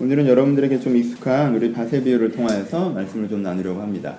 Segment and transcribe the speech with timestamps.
[0.00, 4.14] 오늘은 여러분들에게 좀 익숙한 우리 바세 비유를 통하여서 말씀을 좀 나누려고 합니다.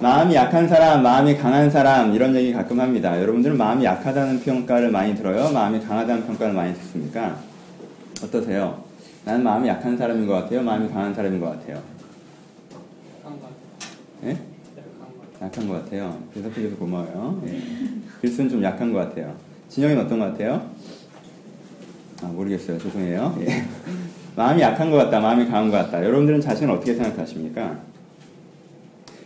[0.00, 3.20] 마음이 약한 사람, 마음이 강한 사람 이런 얘기 가끔 합니다.
[3.20, 5.52] 여러분들은 마음이 약하다는 평가를 많이 들어요?
[5.52, 7.38] 마음이 강하다는 평가를 많이 듣습니까?
[8.24, 8.82] 어떠세요?
[9.24, 10.62] 나는 마음이 약한 사람인 것 같아요?
[10.62, 11.80] 마음이 강한 사람인 것 같아요?
[14.24, 14.38] 예?
[15.40, 16.18] 약한 것 같아요.
[16.34, 17.42] 대답해줘서 고마워요.
[17.46, 17.60] 예.
[18.20, 19.36] 글쓴 좀 약한 것 같아요.
[19.68, 20.68] 진영이는 어떤 것 같아요?
[22.22, 22.78] 아, 모르겠어요.
[22.78, 23.38] 죄송해요.
[23.42, 23.64] 예.
[24.34, 26.04] 마음이 약한 것 같다, 마음이 강한 것 같다.
[26.04, 27.78] 여러분들은 자신을 어떻게 생각하십니까?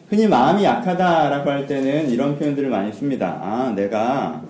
[0.08, 3.38] 흔히 마음이 약하다라고 할 때는 이런 표현들을 많이 씁니다.
[3.40, 4.42] 아, 내가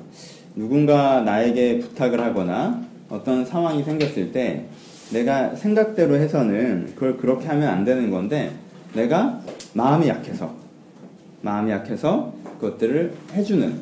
[0.55, 4.64] 누군가 나에게 부탁을 하거나 어떤 상황이 생겼을 때
[5.12, 8.52] 내가 생각대로 해서는 그걸 그렇게 하면 안 되는 건데
[8.95, 9.41] 내가
[9.75, 10.55] 마음이 약해서
[11.42, 13.80] 마음이 약해서 그것들을 해주는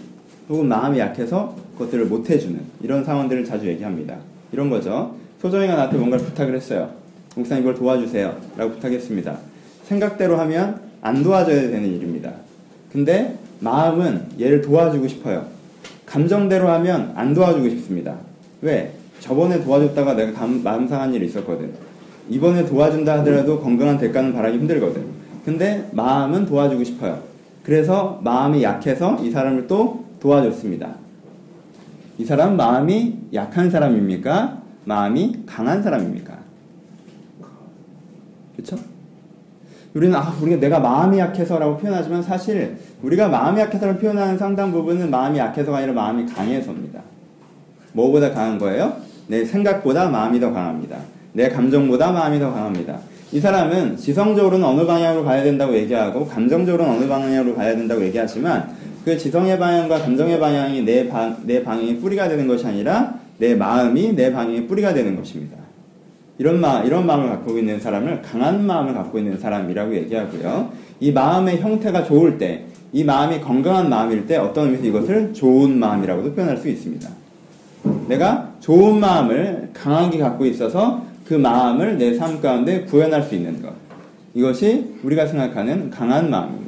[0.48, 4.16] 혹은 마음이 약해서 그것들을 못 해주는 이런 상황들을 자주 얘기합니다.
[4.52, 5.16] 이런 거죠.
[5.44, 6.88] 소정이가 나한테 뭔가를 부탁을 했어요.
[7.36, 8.34] 목사님 이걸 도와주세요.
[8.56, 9.36] 라고 부탁했습니다.
[9.82, 12.32] 생각대로 하면 안 도와줘야 되는 일입니다.
[12.90, 15.46] 근데 마음은 얘를 도와주고 싶어요.
[16.06, 18.16] 감정대로 하면 안 도와주고 싶습니다.
[18.62, 18.94] 왜?
[19.20, 21.74] 저번에 도와줬다가 내가 감, 마음 상한 일이 있었거든.
[22.30, 25.04] 이번에 도와준다 하더라도 건강한 대가는 바라기 힘들거든.
[25.44, 27.20] 근데 마음은 도와주고 싶어요.
[27.62, 30.94] 그래서 마음이 약해서 이 사람을 또 도와줬습니다.
[32.16, 34.63] 이 사람 마음이 약한 사람입니까?
[34.84, 36.38] 마음이 강한 사람입니까?
[38.56, 38.76] 그렇죠?
[39.94, 45.38] 우리는 아, 우리가 내가 마음이 약해서라고 표현하지만 사실 우리가 마음이 약해서를 표현하는 상당 부분은 마음이
[45.38, 47.00] 약해서가 아니라 마음이 강해서입니다.
[47.92, 48.96] 뭐보다 강한 거예요?
[49.28, 50.98] 내 생각보다 마음이 더 강합니다.
[51.32, 52.98] 내 감정보다 마음이 더 강합니다.
[53.32, 58.74] 이 사람은 지성적으로는 어느 방향으로 가야 된다고 얘기하고 감정적으로는 어느 방향으로 가야 된다고 얘기하지만
[59.04, 64.14] 그 지성의 방향과 감정의 방향이 내, 방, 내 방향의 뿌리가 되는 것이 아니라 내 마음이
[64.14, 65.56] 내 방향의 뿌리가 되는 것입니다.
[66.38, 70.72] 이런 마, 이런 마음을 갖고 있는 사람을 강한 마음을 갖고 있는 사람이라고 얘기하고요.
[71.00, 76.34] 이 마음의 형태가 좋을 때, 이 마음이 건강한 마음일 때 어떤 의미에서 이것을 좋은 마음이라고도
[76.34, 77.08] 표현할 수 있습니다.
[78.08, 83.72] 내가 좋은 마음을 강하게 갖고 있어서 그 마음을 내 삶 가운데 구현할 수 있는 것.
[84.34, 86.63] 이것이 우리가 생각하는 강한 마음입니다.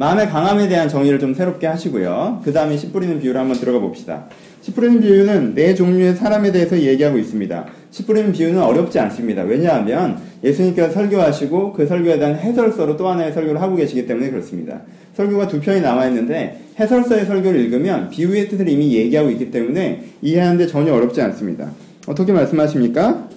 [0.00, 2.40] 마음의 강함에 대한 정의를 좀 새롭게 하시고요.
[2.42, 4.24] 그 다음에 씨 뿌리는 비유를 한번 들어가 봅시다.
[4.62, 7.66] 씨 뿌리는 비유는 네 종류의 사람에 대해서 얘기하고 있습니다.
[7.90, 9.42] 씨 뿌리는 비유는 어렵지 않습니다.
[9.42, 14.80] 왜냐하면 예수님께서 설교하시고 그 설교에 대한 해설서로 또 하나의 설교를 하고 계시기 때문에 그렇습니다.
[15.18, 20.66] 설교가 두 편이 나와 있는데 해설서의 설교를 읽으면 비유의 뜻을 이미 얘기하고 있기 때문에 이해하는데
[20.66, 21.72] 전혀 어렵지 않습니다.
[22.06, 23.28] 어떻게 말씀하십니까?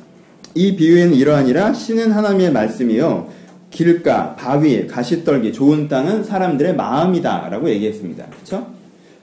[0.55, 3.42] 이 비유에는 이러하니라 씨는 하나님의 말씀이요
[3.73, 8.25] 길가, 바위, 가시떨기, 좋은 땅은 사람들의 마음이다 라고 얘기했습니다.
[8.27, 8.67] 그렇죠?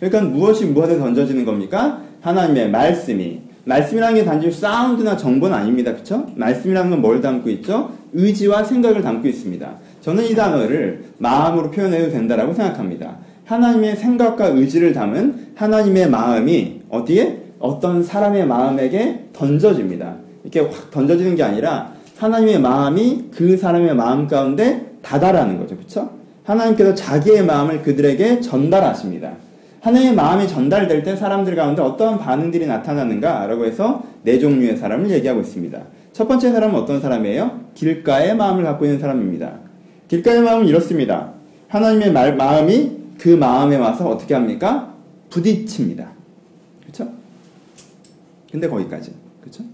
[0.00, 2.02] 그러니까 무엇이 무엇에 던져지는 겁니까?
[2.20, 3.40] 하나님의 말씀이.
[3.64, 5.94] 말씀이라는 게 단지 사운드나 정보는 아닙니다.
[5.94, 6.26] 그쵸?
[6.34, 7.92] 말씀이라는 건 뭘 담고 있죠?
[8.12, 9.70] 의지와 생각을 담고 있습니다.
[10.00, 13.18] 저는 이 단어를 마음으로 표현해도 된다라고 생각합니다.
[13.44, 17.38] 하나님의 생각과 의지를 담은 하나님의 마음이 어디에?
[17.60, 20.16] 어떤 사람의 마음에게 던져집니다.
[20.42, 25.74] 이렇게 확 던져지는 게 아니라 하나님의 마음이 그 사람의 마음 가운데 다다라는 거죠.
[25.78, 26.10] 그쵸?
[26.44, 29.32] 하나님께서 자기의 마음을 그들에게 전달하십니다.
[29.80, 35.80] 하나님의 마음이 전달될 때 사람들 가운데 어떠한 반응들이 나타나는가라고 해서 네 종류의 사람을 얘기하고 있습니다.
[36.12, 37.58] 첫 번째 사람은 어떤 사람이에요?
[37.74, 39.52] 길가의 마음을 갖고 있는 사람입니다.
[40.08, 41.30] 길가의 마음은 이렇습니다.
[41.68, 44.92] 하나님의 말, 마음이 그 마음에 와서 어떻게 합니까?
[45.30, 46.10] 부딪힙니다.
[46.82, 47.10] 그렇죠?
[48.52, 49.14] 근데 거기까지.
[49.40, 49.64] 그렇죠?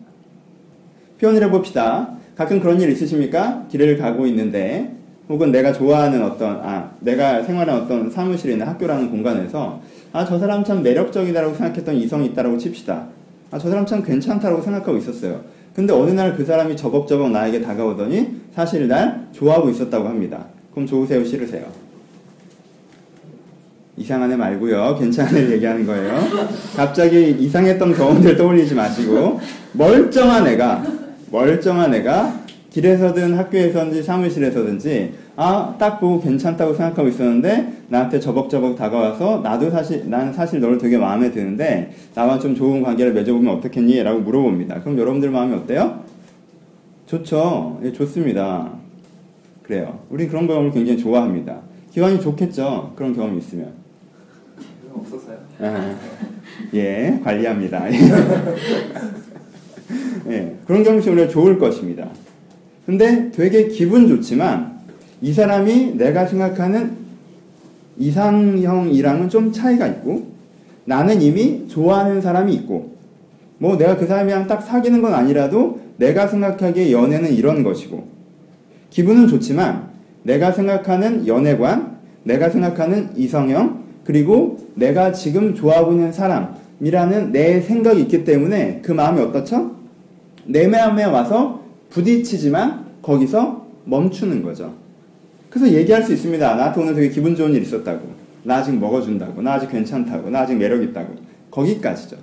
[1.19, 2.16] 표현을 해봅시다.
[2.37, 3.65] 가끔 그런 일 있으십니까?
[3.71, 4.93] 길을 가고 있는데
[5.29, 9.81] 혹은 내가 좋아하는 어떤 아 내가 생활하는 어떤 사무실이나 학교라는 공간에서
[10.13, 13.07] 아 저 사람 참 매력적이다라고 생각했던 이성이 있다라고 칩시다.
[13.51, 15.41] 아 저 사람 참 괜찮다라고 생각하고 있었어요.
[15.75, 20.47] 근데 어느 날 그 사람이 저벅저벅 나에게 다가오더니 사실 날 좋아하고 있었다고 합니다.
[20.73, 21.65] 그럼 좋으세요, 싫으세요?
[23.99, 24.97] 이상한 애 말고요.
[24.99, 26.19] 괜찮은 애 얘기하는 거예요.
[26.77, 29.41] 갑자기 이상했던 경험들 떠올리지 마시고
[29.73, 30.85] 멀쩡한 애가
[31.31, 39.71] 멀쩡한 애가 길에서든 학교에서든지 사무실에서든지 아 딱 보고 괜찮다고 생각하고 있었는데 나한테 저벅저벅 다가와서 나도
[39.71, 44.03] 사실 나는 사실 너를 되게 마음에 드는데 나와 좀 좋은 관계를 맺어보면 어떻겠니?
[44.03, 44.81] 라고 물어봅니다.
[44.81, 46.01] 그럼 여러분들 마음이 어때요?
[47.07, 47.81] 좋죠.
[47.85, 48.71] 예, 좋습니다.
[49.63, 50.01] 그래요.
[50.11, 51.61] 우리 그런 경험을 굉장히 좋아합니다.
[51.93, 52.93] 기관이 좋겠죠.
[52.97, 53.73] 그런 경험이 있으면.
[54.95, 55.37] 없었어요.
[55.61, 55.95] 아,
[56.75, 57.85] 예, 관리합니다.
[60.29, 62.09] 예, 그런 경험이 좋을 것입니다.
[62.85, 64.79] 근데 되게 기분 좋지만
[65.21, 66.97] 이 사람이 내가 생각하는
[67.99, 70.27] 이상형이랑은 좀 차이가 있고
[70.85, 72.95] 나는 이미 좋아하는 사람이 있고
[73.59, 78.07] 뭐 내가 그 사람이랑 딱 사귀는 건 아니라도 내가 생각하기에 연애는 이런 것이고
[78.91, 79.89] 기분은 좋지만
[80.23, 88.03] 내가 생각하는 연애관, 내가 생각하는 이성형, 그리고 내가 지금 좋아하고 있는 사람 이라는 내 생각이
[88.03, 89.77] 있기 때문에 그 마음이 어떻죠?
[90.45, 94.75] 내 마음에 와서 부딪히지만 거기서 멈추는 거죠.
[95.49, 96.55] 그래서 얘기할 수 있습니다.
[96.55, 98.15] 나한테 오늘 되게 기분 좋은 일 있었다고.
[98.43, 99.41] 나 아직 먹어준다고.
[99.43, 100.29] 나 아직 괜찮다고.
[100.31, 101.15] 나 아직 매력 있다고.
[101.51, 102.17] 거기까지죠.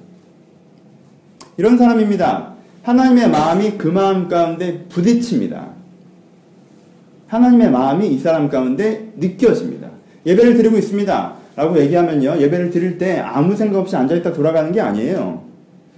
[1.57, 2.53] 이런 사람입니다.
[2.83, 5.69] 하나님의 마음이 그 마음 가운데 부딪힙니다.
[7.27, 9.89] 하나님의 마음이 이 사람 가운데 느껴집니다.
[10.25, 11.33] 예배를 드리고 있습니다.
[11.55, 12.37] 라고 얘기하면요.
[12.39, 15.43] 예배를 드릴 때 아무 생각 없이 앉아있다 돌아가는 게 아니에요.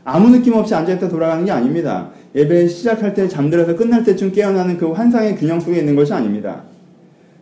[0.04, 2.10] 아무 느낌 없이 앉아있다 돌아가는 게 아닙니다.
[2.36, 6.64] 예배 시작할 때 잠들어서 끝날 때쯤 깨어나는 그 환상의 균형 속에 있는 것이 아닙니다.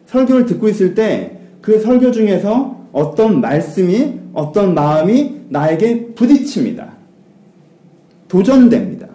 [0.06, 6.92] 설교를 듣고 있을 때 그 설교 중에서 어떤 말씀이 어떤 마음이 나에게 부딪힙니다.
[8.28, 9.08] 도전됩니다.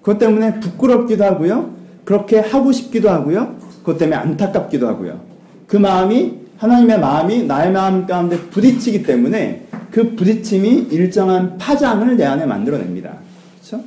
[0.00, 1.72] 그것 때문에 부끄럽기도 하고요.
[2.04, 3.54] 그렇게 하고 싶기도 하고요.
[3.78, 5.20] 그것 때문에 안타깝기도 하고요.
[5.68, 12.44] 그 마음이 하나님의 마음이 나의 마음 가운데 부딪히기 때문에 그 부딪힘이 일정한 파장을 내 안에
[12.44, 13.16] 만들어냅니다.
[13.58, 13.82] 그렇죠?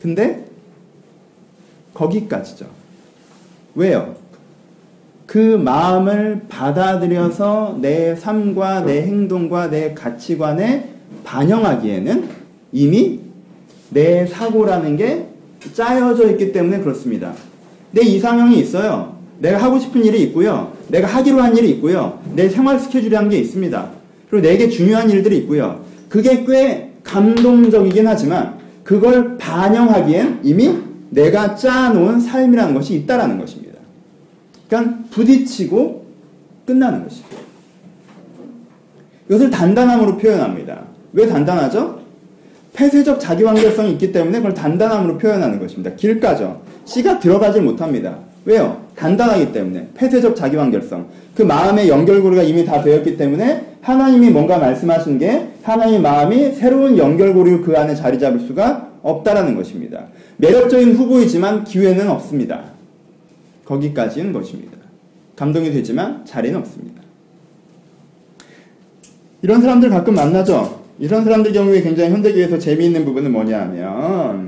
[0.00, 0.44] 근데
[1.92, 2.66] 거기까지죠.
[3.74, 4.14] 왜요?
[5.26, 10.88] 그 마음을 받아들여서 내 삶과 내 행동과 내 가치관에
[11.24, 12.28] 반영하기에는
[12.72, 13.20] 이미
[13.90, 15.26] 내 사고라는 게
[15.74, 17.32] 짜여져 있기 때문에 그렇습니다.
[17.90, 19.17] 내 이상형이 있어요.
[19.38, 20.72] 내가 하고 싶은 일이 있고요.
[20.88, 22.20] 내가 하기로 한 일이 있고요.
[22.34, 23.90] 내 생활 스케줄이란 게 있습니다.
[24.30, 25.84] 그리고 내게 중요한 일들이 있고요.
[26.08, 30.74] 그게 꽤 감동적이긴 하지만 그걸 반영하기엔 이미
[31.10, 33.78] 내가 짜놓은 삶이라는 것이 있다라는 것입니다.
[34.68, 36.06] 그러니까 부딪히고
[36.66, 37.36] 끝나는 것입니다.
[39.28, 40.84] 이것을 단단함으로 표현합니다.
[41.12, 42.00] 왜 단단하죠?
[42.74, 45.94] 폐쇄적 자기관계성이 있기 때문에 그걸 단단함으로 표현하는 것입니다.
[45.96, 46.62] 길가죠.
[46.84, 48.18] 씨가 들어가질 못합니다.
[48.44, 48.77] 왜요?
[48.98, 51.06] 단단하기 때문에 폐쇄적 자기관계성.
[51.34, 57.62] 그 마음의 연결고리가 이미 다 되었기 때문에 하나님이 뭔가 말씀하신 게 하나님의 마음이 새로운 연결고리로
[57.62, 60.06] 그 안에 자리 잡을 수가 없다라는 것입니다.
[60.38, 62.64] 매력적인 후보이지만 기회는 없습니다.
[63.64, 64.76] 거기까지는 것입니다.
[65.36, 67.00] 감동이 되지만 자리는 없습니다.
[69.42, 70.82] 이런 사람들 가끔 만나죠.
[70.98, 74.47] 이런 사람들 경우에 굉장히 현대교에서 재미있는 부분은 뭐냐 하면 어,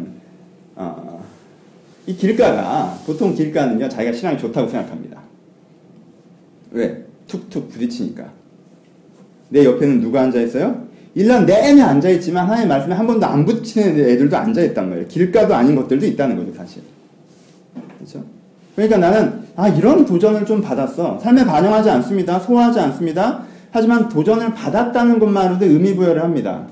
[2.10, 5.20] 이 길가가 보통 길가는요 자기가 신앙이 좋다고 생각합니다.
[6.72, 7.04] 왜?
[7.28, 8.24] 툭툭 부딪히니까.
[9.50, 10.88] 내 옆에는 누가 앉아 있어요?
[11.16, 15.06] 1년 내내 앉아 있지만 하나님 말씀에 한 번도 안 부딪히는 애들도 앉아 있단 말이에요.
[15.06, 16.82] 길가도 아닌 것들도 있다는 거죠, 사실.
[17.98, 18.24] 그렇죠?
[18.74, 21.20] 그러니까 나는 아 이런 도전을 좀 받았어.
[21.20, 22.40] 삶에 반영하지 않습니다.
[22.40, 23.44] 소화하지 않습니다.
[23.70, 26.66] 하지만 도전을 받았다는 것만으로도 의미 부여를 합니다.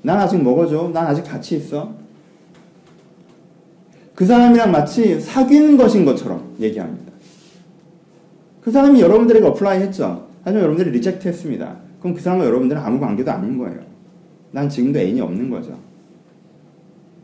[0.00, 0.90] 난 아직 먹어줘.
[0.94, 1.99] 난 아직 같이 있어.
[4.20, 7.10] 그 사람이랑 마치 사귀는 것인 것처럼 얘기합니다.
[8.60, 10.26] 그 사람이 여러분들에게 apply 했죠.
[10.44, 11.76] 하지만 여러분들이 reject 했습니다.
[12.00, 13.80] 그럼 그 사람과 여러분들은 아무 관계도 아닌 거예요.
[14.50, 15.74] 난 지금도 애인이 없는 거죠.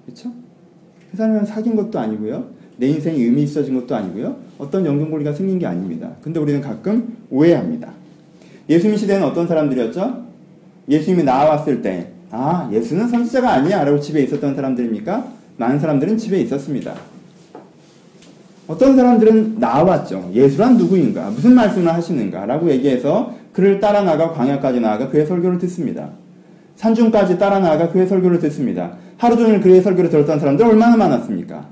[0.06, 0.32] 그렇죠?
[1.10, 2.46] 그 사람이랑 사귄 것도 아니고요.
[2.78, 4.34] 내 인생이 의미 있어진 것도 아니고요.
[4.56, 6.12] 어떤 연결고리가 생긴 게 아닙니다.
[6.22, 7.92] 근데 우리는 가끔 오해합니다.
[8.70, 10.24] 예수님 시대는 어떤 사람들이었죠?
[10.88, 13.84] 예수님이 나왔을 때, 아, 예수는 선지자가 아니야.
[13.84, 15.35] 라고 집에 있었던 사람들입니까?
[15.56, 16.94] 많은 사람들은 집에 있었습니다.
[18.66, 20.30] 어떤 사람들은 나왔죠.
[20.34, 21.30] 예수란 누구인가?
[21.30, 22.46] 무슨 말씀을 하시는가?
[22.46, 26.10] 라고 얘기해서 그를 따라 나가 광야까지 나아가 그의 설교를 듣습니다.
[26.74, 28.92] 산중까지 따라 나아가 그의 설교를 듣습니다.
[29.16, 31.66] 하루 종일 그의 설교를 들었던 사람들 얼마나 많았습니까?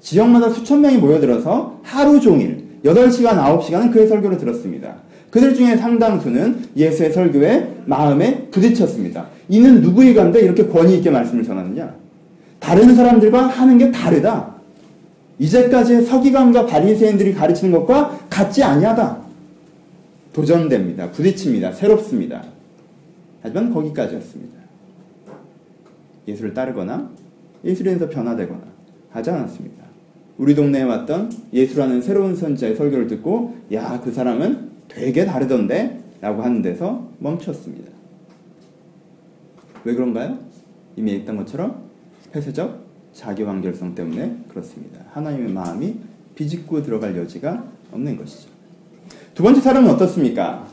[0.00, 4.94] 지역마다 수천 명이 모여들어서 하루 종일 8시간, 9시간은 그의 설교를 들었습니다.
[5.30, 9.26] 그들 중에 상당수는 예수의 설교에 마음에 부딪혔습니다.
[9.48, 11.99] 이는 누구의 간데 이렇게 권위 있게 말씀을 전하느냐?
[12.60, 14.54] 다른 사람들과 하는 게 다르다.
[15.38, 19.18] 이제까지의 서기관과 바리새인들이 가르치는 것과 같지 아니하다.
[20.32, 21.10] 도전됩니다.
[21.10, 21.72] 부딪힙니다.
[21.72, 22.44] 새롭습니다.
[23.42, 24.60] 하지만 거기까지였습니다.
[26.28, 27.10] 예수를 따르거나
[27.64, 28.60] 예수에서 변화되거나
[29.10, 29.82] 하지 않았습니다.
[30.38, 36.60] 우리 동네에 왔던 예수라는 새로운 선지자의 설교를 듣고 야 그 사람은 되게 다르던데 라고 하는
[36.62, 37.90] 데서 멈췄습니다.
[39.84, 40.38] 왜 그런가요?
[40.96, 41.89] 이미 얘기했던 것처럼
[42.32, 45.00] 폐쇄적 자기완결성 때문에 그렇습니다.
[45.12, 45.96] 하나님의 마음이
[46.34, 48.48] 비집고 들어갈 여지가 없는 것이죠.
[49.34, 50.66] 두 번째 사람은 어떻습니까?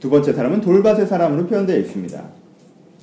[0.00, 2.22] 두 번째 사람은 돌밭의 사람으로 표현되어 있습니다.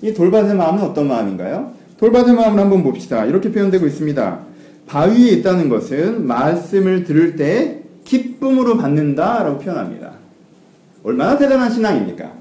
[0.02, 1.74] 이 돌밭의 마음은 어떤 마음인가요?
[1.98, 3.26] 돌밭의 마음을 한번 봅시다.
[3.26, 4.40] 이렇게 표현되고 있습니다.
[4.88, 10.14] 바위에 있다는 것은 말씀을 들을 때 기쁨으로 받는다 라고 표현합니다.
[11.04, 12.34] 얼마나 대단한 신앙입니까?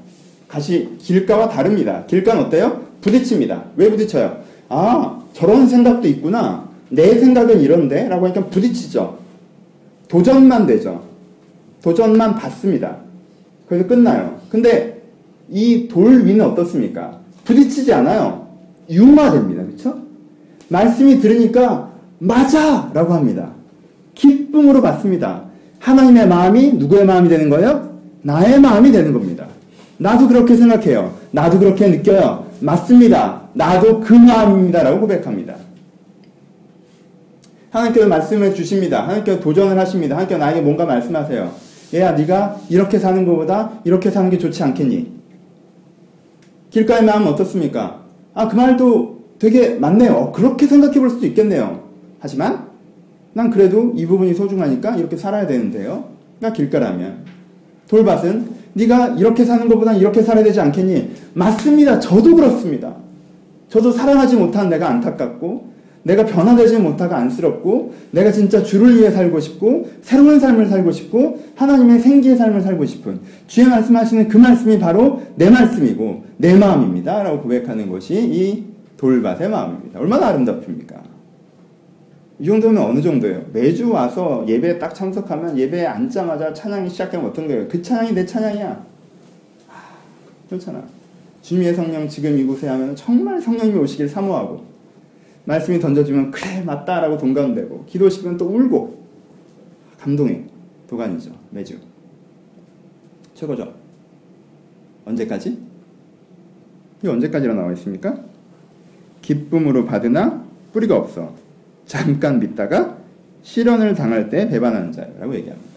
[0.49, 2.05] 다시 길가와 다릅니다.
[2.07, 2.87] 길가는 어때요?
[3.01, 3.65] 부딪힙니다.
[3.77, 4.44] 왜 부딪혀요?
[4.69, 6.65] 아, 저런 생각도 있구나.
[6.91, 8.09] 내 생각은 이런데?
[8.09, 9.19] 라고 하니까 부딪히죠.
[10.09, 11.03] 도전만 되죠.
[11.83, 12.97] 도전만 받습니다.
[13.69, 14.39] 그래서 끝나요.
[14.49, 15.03] 근데
[15.51, 17.19] 이 돌 위는 어떻습니까?
[17.45, 18.47] 부딪히지 않아요.
[18.91, 19.65] 융화됩니다.
[19.65, 19.99] 그쵸?
[20.69, 22.91] 말씀이 들으니까 맞아!
[22.95, 23.51] 라고 합니다.
[24.15, 25.45] 기쁨으로 받습니다.
[25.81, 27.91] 하나님의 마음이 누구의 마음이 되는 거예요?
[28.23, 29.47] 나의 마음이 되는 겁니다.
[29.99, 31.13] 나도 그렇게 생각해요.
[31.33, 32.47] 나도 그렇게 느껴요.
[32.61, 33.43] 맞습니다.
[33.55, 34.83] 나도 그 마음입니다.
[34.83, 35.55] 라고 고백합니다.
[37.71, 39.03] 하나님께서 말씀을 주십니다.
[39.05, 40.15] 하나님께서 도전을 하십니다.
[40.15, 41.53] 하나님께서 나에게 뭔가 말씀하세요.
[41.95, 45.13] 얘야, 네가 이렇게 사는 것보다 이렇게 사는 게 좋지 않겠니?
[46.71, 48.03] 길가의 마음은 어떻습니까?
[48.35, 50.13] 아, 그 말도 되게 맞네요.
[50.13, 51.85] 어, 그렇게 생각해 볼 수도 있겠네요.
[52.19, 52.69] 하지만
[53.33, 56.09] 난 그래도 이 부분이 소중하니까 이렇게 살아야 되는데요.
[56.41, 57.25] 나 길가라면
[57.89, 61.11] 돌밭은 네가 이렇게 사는 것보다 이렇게 살아야 되지 않겠니?
[61.35, 62.01] 맞습니다.
[62.01, 63.04] 저도 그렇습니다.
[63.69, 69.91] 저도 사랑하지 못한 내가 안타깝고 내가 변화되지 못하고 안쓰럽고 내가 진짜 주를 위해 살고 싶고
[70.03, 75.51] 새로운 삶을 살고 싶고 하나님의 생기의 삶을 살고 싶은 주의 말씀하시는 그 말씀이 바로 내
[75.51, 77.23] 말씀이고 내 마음입니다.
[77.23, 78.65] 라고 고백하는 것이 이
[78.99, 79.99] 돌밭의 마음입니다.
[79.99, 81.03] 얼마나 아름답습니까?
[82.39, 83.45] 이 정도면 어느 정도예요?
[83.53, 87.69] 매주 와서 예배에 딱 참석하면 예배에 앉자마자 찬양이 시작하면 어떤 거예요?
[87.69, 88.85] 그 찬양이 내 찬양이야.
[89.69, 89.73] 아,
[90.49, 90.83] 그렇잖아.
[91.45, 94.65] 주님의 성령 지금 이곳에 하면 정말 성령님이 오시길 사모하고
[95.45, 99.05] 말씀이 던져지면 그래 맞다라고 동감되고 기도시키면 또 울고
[100.01, 100.47] 감동의
[100.89, 101.79] 도가니죠 매주
[103.35, 103.75] 최고죠
[105.05, 105.59] 언제까지?
[107.05, 108.19] 이 언제까지라 나와 있습니까?
[109.21, 111.35] 기쁨으로 받으나 뿌리가 없어
[111.85, 112.97] 잠깐 믿다가
[113.43, 115.74] 시련을 당할 때 배반하는 자라고 얘기합니다.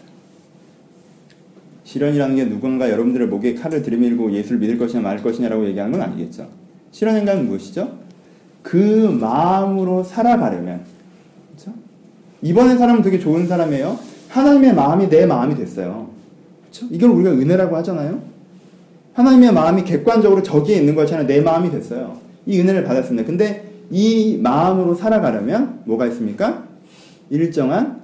[1.88, 6.46] 시련이라는 게 누군가 여러분들의 목에 칼을 들이밀고 예수를 믿을 것이냐 말 것이냐라고 얘기하는 건 아니겠죠.
[6.90, 7.96] 실현인가는 무엇이죠?
[8.62, 8.76] 그
[9.18, 10.82] 마음으로 살아가려면
[11.46, 11.72] 그렇죠?
[12.42, 13.98] 이번에 사람은 되게 좋은 사람이에요.
[14.28, 16.10] 하나님의 마음이 내 마음이 됐어요.
[16.60, 16.86] 그렇죠?
[16.90, 18.20] 이걸 우리가 은혜라고 하잖아요.
[19.14, 22.18] 하나님의 마음이 객관적으로 저기에 있는 것이 아니라 내 마음이 됐어요.
[22.44, 23.26] 이 은혜를 받았습니다.
[23.26, 26.64] 근데 이 마음으로 살아가려면 뭐가 있습니까?
[27.30, 28.02] 일정한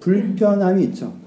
[0.00, 1.25] 불편함이 있죠.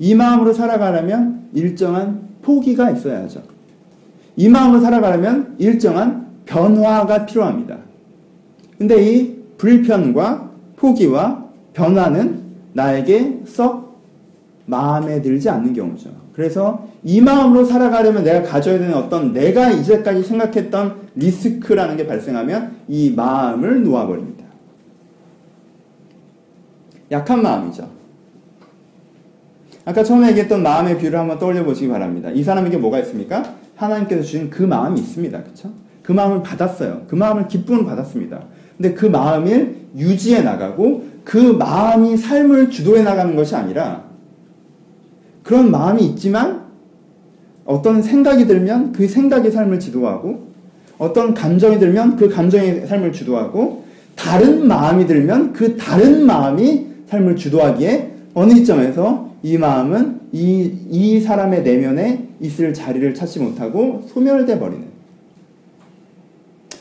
[0.00, 3.42] 이 마음으로 살아가려면 일정한 포기가 있어야죠.
[4.34, 7.76] 이 마음으로 살아가려면 일정한 변화가 필요합니다.
[8.78, 12.40] 근데 이 불편과 포기와 변화는
[12.72, 14.00] 나에게 썩
[14.64, 16.10] 마음에 들지 않는 경우죠.
[16.32, 23.10] 그래서 이 마음으로 살아가려면 내가 가져야 되는 어떤 내가 이제까지 생각했던 리스크라는 게 발생하면 이
[23.10, 24.46] 마음을 놓아버립니다.
[27.10, 27.99] 약한 마음이죠.
[29.90, 32.30] 아까 처음에 얘기했던 마음의 비유를 한번 떠올려 보시기 바랍니다.
[32.30, 33.54] 이 사람에게 뭐가 있습니까?
[33.74, 35.42] 하나님께서 주신 그 마음이 있습니다.
[35.42, 35.72] 그렇죠?
[36.04, 37.02] 그 마음을 받았어요.
[37.08, 38.40] 그 마음을 기쁨을 받았습니다.
[38.76, 44.04] 근데 그 마음을 유지해 나가고 그 마음이 삶을 주도해 나가는 것이 아니라
[45.42, 46.66] 그런 마음이 있지만
[47.64, 50.50] 어떤 생각이 들면 그 생각이 삶을 주도하고
[50.98, 53.82] 어떤 감정이 들면 그 감정이 삶을 주도하고
[54.14, 61.62] 다른 마음이 들면 그 다른 마음이 삶을 주도하기에 어느 시점에서 이 마음은 이, 이 사람의
[61.62, 64.84] 내면에 있을 자리를 찾지 못하고 소멸돼 버리는.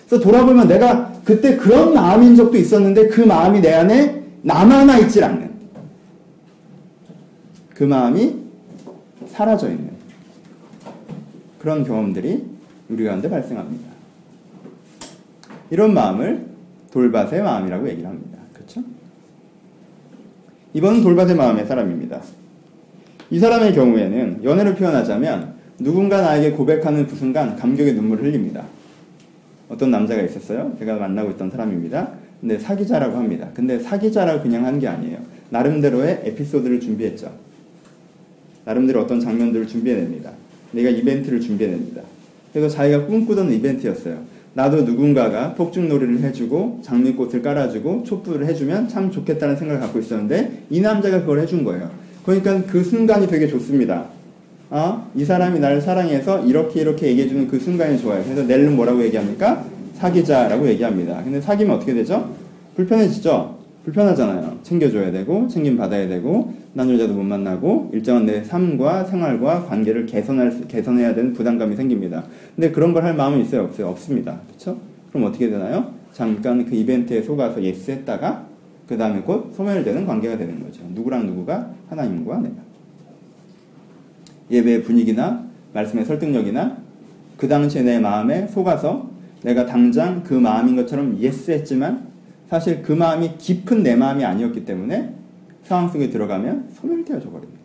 [0.07, 5.49] 그래서 돌아보면 내가 그때 그런 마음인 적도 있었는데 그 마음이 내 안에 남아나 있질 않는.
[7.75, 8.35] 그 마음이
[9.27, 9.91] 사라져 있는.
[11.59, 12.43] 그런 경험들이
[12.89, 13.89] 우리 가운데 발생합니다.
[15.69, 16.47] 이런 마음을
[16.91, 18.39] 돌밭의 마음이라고 얘기를 합니다.
[18.53, 18.81] 그렇죠?
[20.73, 22.21] 이번은 돌밭의 마음의 사람입니다.
[23.31, 28.65] 이 사람의 경우에는 연애를 표현하자면 누군가 나에게 고백하는 그 순간 감격의 눈물을 흘립니다.
[29.69, 30.75] 어떤 남자가 있었어요.
[30.79, 32.09] 제가 만나고 있던 사람입니다.
[32.41, 33.49] 근데 사귀자라고 합니다.
[33.53, 35.17] 근데 사귀자라고 그냥 한 게 아니에요.
[35.51, 37.31] 나름대로의 에피소드를 준비했죠.
[38.65, 40.31] 나름대로 어떤 장면들을 준비해냅니다.
[40.71, 42.01] 내가 이벤트를 준비해냅니다.
[42.53, 44.17] 그래서 자기가 꿈꾸던 이벤트였어요.
[44.53, 51.21] 나도 누군가가 폭죽놀이를 해주고 장미꽃을 깔아주고 촛불을 해주면 참 좋겠다는 생각을 갖고 있었는데 이 남자가
[51.21, 51.89] 그걸 해준 거예요.
[52.29, 54.05] 그러니까 그 순간이 되게 좋습니다.
[54.69, 58.23] 아, 이 사람이 나를 사랑해서 이렇게 이렇게 얘기해주는 그 순간이 좋아요.
[58.23, 59.65] 그래서 넬는 뭐라고 얘기합니까?
[59.95, 61.23] 사귀자라고 얘기합니다.
[61.23, 62.29] 근데 사귀면 어떻게 되죠?
[62.75, 63.57] 불편해지죠?
[63.83, 64.59] 불편하잖아요.
[64.61, 70.67] 챙겨줘야 되고, 챙김 받아야 되고, 난 여자도 못 만나고, 일정한 내 삶과 생활과 관계를 개선할,
[70.67, 72.25] 개선해야 되는 부담감이 생깁니다.
[72.55, 73.63] 근데 그런 걸 할 마음은 있어요?
[73.63, 73.87] 없어요?
[73.87, 74.39] 없습니다.
[74.51, 74.77] 그쵸?
[75.11, 75.93] 그럼 어떻게 되나요?
[76.13, 78.45] 잠깐 그 이벤트에 속아서 yes 했다가,
[78.89, 80.81] 그 다음에 곧 소멸되는 관계가 되는 거죠.
[80.95, 81.71] 누구랑 누구가?
[81.91, 82.55] 하나님과 내가.
[84.49, 86.75] 예배의 분위기나, 말씀의 설득력이나,
[87.37, 89.11] 그 당시에 내 마음에 속아서
[89.43, 92.07] 내가 당장 그 마음인 것처럼 yes 했지만
[92.49, 95.13] 사실 그 마음이 깊은 내 마음이 아니었기 때문에
[95.63, 97.59] 상황 속에 들어가면 소멸되어져 버립니다.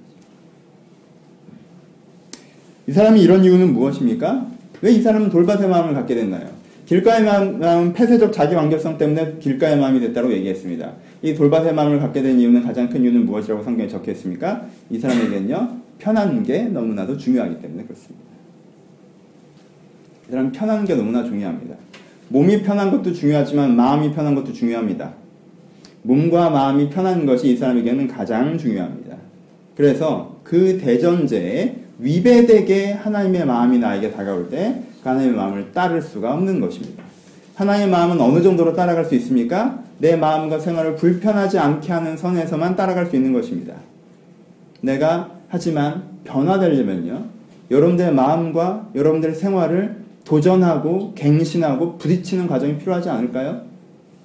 [2.86, 4.46] 이 사람이 이런 이유는 무엇입니까?
[4.82, 6.50] 왜 이 사람은 돌밭의 마음을 갖게 됐나요?
[6.84, 10.92] 길가의 마음은 폐쇄적 자기 완결성 때문에 길가의 마음이 됐다고 얘기했습니다.
[11.24, 14.66] 이 돌밭의 마음을 갖게 된 이유는 가장 큰 이유는 무엇이라고 성경에 적혀 있습니까?
[14.90, 18.26] 이 사람에게는요 편한 게 너무나도 중요하기 때문에 그렇습니다.
[20.28, 21.76] 이 사람 편한 게 너무나 중요합니다.
[22.28, 25.14] 몸이 편한 것도 중요하지만 마음이 편한 것도 중요합니다.
[26.02, 29.16] 몸과 마음이 편한 것이 이 사람에게는 가장 중요합니다.
[29.74, 37.13] 그래서 그 대전제에 위배되게 하나님의 마음이 나에게 다가올 때 하나님의 마음을 따를 수가 없는 것입니다.
[37.54, 39.82] 하나님의 마음은 어느 정도로 따라갈 수 있습니까?
[39.98, 43.74] 내 마음과 생활을 불편하지 않게 하는 선에서만 따라갈 수 있는 것입니다.
[44.80, 47.24] 내가 하지만 변화되려면요.
[47.70, 53.62] 여러분들의 마음과 여러분들의 생활을 도전하고 갱신하고 부딪히는 과정이 필요하지 않을까요?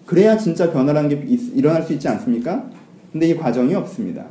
[0.06, 2.66] 그래야 진짜 변화라는 게 일어날 수 있지 않습니까?
[3.12, 4.26] 근데 이 과정이 없습니다.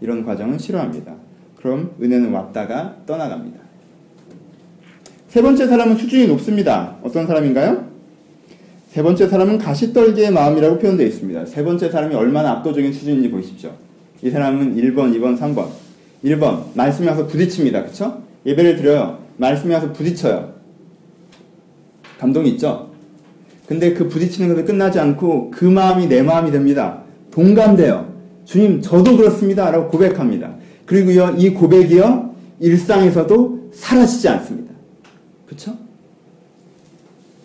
[0.00, 1.12] 이런 과정은 싫어합니다.
[1.56, 3.60] 그럼 은혜는 왔다가 떠나갑니다.
[5.28, 6.96] 세 번째 사람은 수준이 높습니다.
[7.02, 7.91] 어떤 사람인가요?
[8.92, 11.46] 세 번째 사람은 가시떨기의 마음이라고 표현되어 있습니다.
[11.46, 13.70] 세 번째 사람이 얼마나 압도적인 수준인지 보십시오.
[14.20, 15.68] 이 사람은 1번, 2번, 3번.
[16.22, 17.84] 1번, 말씀에 와서 부딪힙니다.
[17.84, 18.22] 그쵸?
[18.44, 19.18] 예배를 드려요.
[19.38, 20.52] 말씀에 와서 부딪혀요.
[22.18, 22.90] 감동이 있죠?
[23.66, 27.00] 근데 그 부딪히는 것에 끝나지 않고 그 마음이 내 마음이 됩니다.
[27.30, 28.12] 동감돼요.
[28.44, 29.70] 주님, 저도 그렇습니다.
[29.70, 30.56] 라고 고백합니다.
[30.84, 34.74] 그리고요, 이 고백이요, 일상에서도 사라지지 않습니다.
[35.46, 35.78] 그쵸?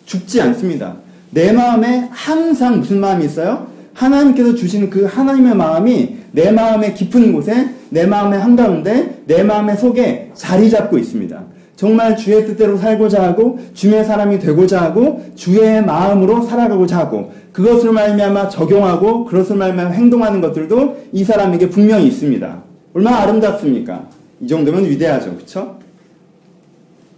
[0.04, 1.07] 죽지 않습니다.
[1.30, 3.66] 내 마음에 항상 무슨 마음이 있어요?
[3.94, 10.30] 하나님께서 주시는 그 하나님의 마음이 내 마음의 깊은 곳에, 내 마음의 한가운데, 내 마음의 속에
[10.34, 11.42] 자리 잡고 있습니다.
[11.74, 18.48] 정말 주의 뜻대로 살고자 하고 주의 사람이 되고자 하고 주의 마음으로 살아가고자 하고 그것을 말미암아
[18.48, 22.62] 적용하고 그것을 말미암아 행동하는 것들도 이 사람에게 분명히 있습니다.
[22.94, 24.08] 얼마나 아름답습니까?
[24.40, 25.36] 이 정도면 위대하죠.
[25.36, 25.78] 그렇죠?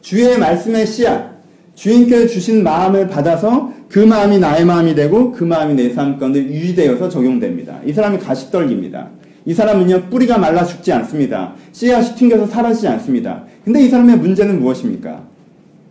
[0.03, 1.31] 주의 말씀의 씨앗,
[1.75, 7.09] 주인께서 주신 마음을 받아서 그 마음이 나의 마음이 되고 그 마음이 내 삶 가운데 유지되어서
[7.09, 7.81] 적용됩니다.
[7.85, 9.09] 이 사람이 가시떨기입니다.
[9.47, 11.55] 이 사람은요, 뿌리가 말라 죽지 않습니다.
[11.73, 13.43] 씨앗이 튕겨서 사라지지 않습니다.
[13.65, 15.23] 근데 이 사람의 문제는 무엇입니까?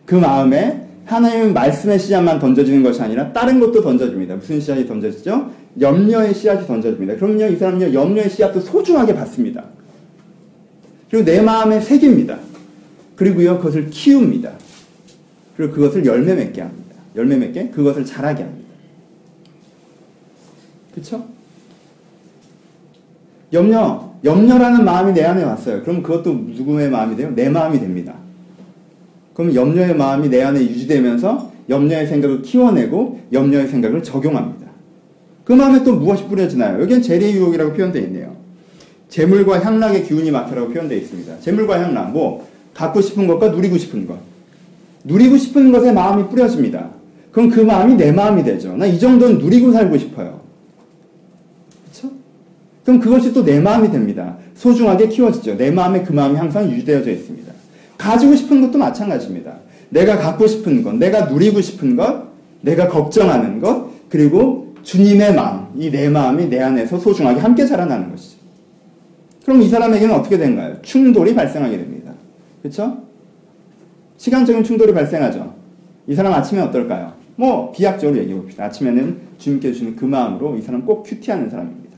[0.06, 4.36] 그 마음에 하나님의 말씀의 씨앗만 던져지는 것이 아니라 다른 것도 던져집니다.
[4.36, 5.52] 무슨 씨앗이 던져지죠?
[5.82, 7.16] 염려의 씨앗이 던져집니다.
[7.18, 9.66] 그럼요, 이 사람은요, 염려의 씨앗도 소중하게 받습니다.
[11.10, 12.38] 그리고 내 마음에 새깁니다.
[13.16, 14.52] 그리고요, 그것을 키웁니다.
[15.58, 16.89] 그리고 그것을 열매 맺게 합니다.
[17.16, 18.70] 열매 맺게 그것을 자라게 합니다.
[20.94, 21.26] 그쵸?
[23.52, 25.82] 염려, 염려라는 마음이 내 안에 왔어요.
[25.84, 27.32] 그럼 그것도 누구의 마음이 돼요?
[27.36, 28.16] 내 마음이 됩니다.
[29.34, 34.68] 그럼 염려의 마음이 내 안에 유지되면서 염려의 생각을 키워내고 염려의 생각을 적용합니다.
[35.46, 36.82] 그 마음에 또 무엇이 뿌려지나요?
[36.82, 38.36] 여기엔 재래의 유혹이라고 표현되어 있네요.
[39.08, 41.40] 재물과 향락의 기운이 막혀라고 표현되어 있습니다.
[41.40, 44.20] 재물과 향락, 뭐 갖고 싶은 것과 누리고 싶은 것.
[45.04, 46.99] 누리고 싶은 것에 마음이 뿌려집니다.
[47.32, 48.76] 그럼 그 마음이 내 마음이 되죠.
[48.76, 50.42] 나 이 정도는 누리고 살고 싶어요.
[51.92, 52.14] 그렇죠?
[52.84, 54.38] 그럼 그것이 또 내 마음이 됩니다.
[54.56, 55.58] 소중하게 키워지죠.
[55.58, 57.52] 내 마음에 그 마음이 항상 유지되어져 있습니다.
[57.98, 59.54] 가지고 싶은 것도 마찬가지입니다.
[59.90, 62.24] 내가 갖고 싶은 것, 내가 누리고 싶은 것,
[62.62, 68.38] 내가 걱정하는 것, 그리고 주님의 마음, 이 내 마음이 내 안에서 소중하게 함께 자라나는 것이죠.
[69.46, 70.82] 그럼 이 사람에게는 어떻게 된가요?
[70.82, 72.12] 충돌이 발생하게 됩니다.
[72.62, 72.98] 그렇죠?
[74.18, 75.54] 시간적인 충돌이 발생하죠.
[76.08, 77.14] 이 사람 아침에 어떨까요?
[77.40, 78.66] 뭐 비약적으로 얘기해 봅시다.
[78.66, 81.98] 아침에는 주님께 주시는 그 마음으로 이 사람 꼭 큐티하는 사람입니다.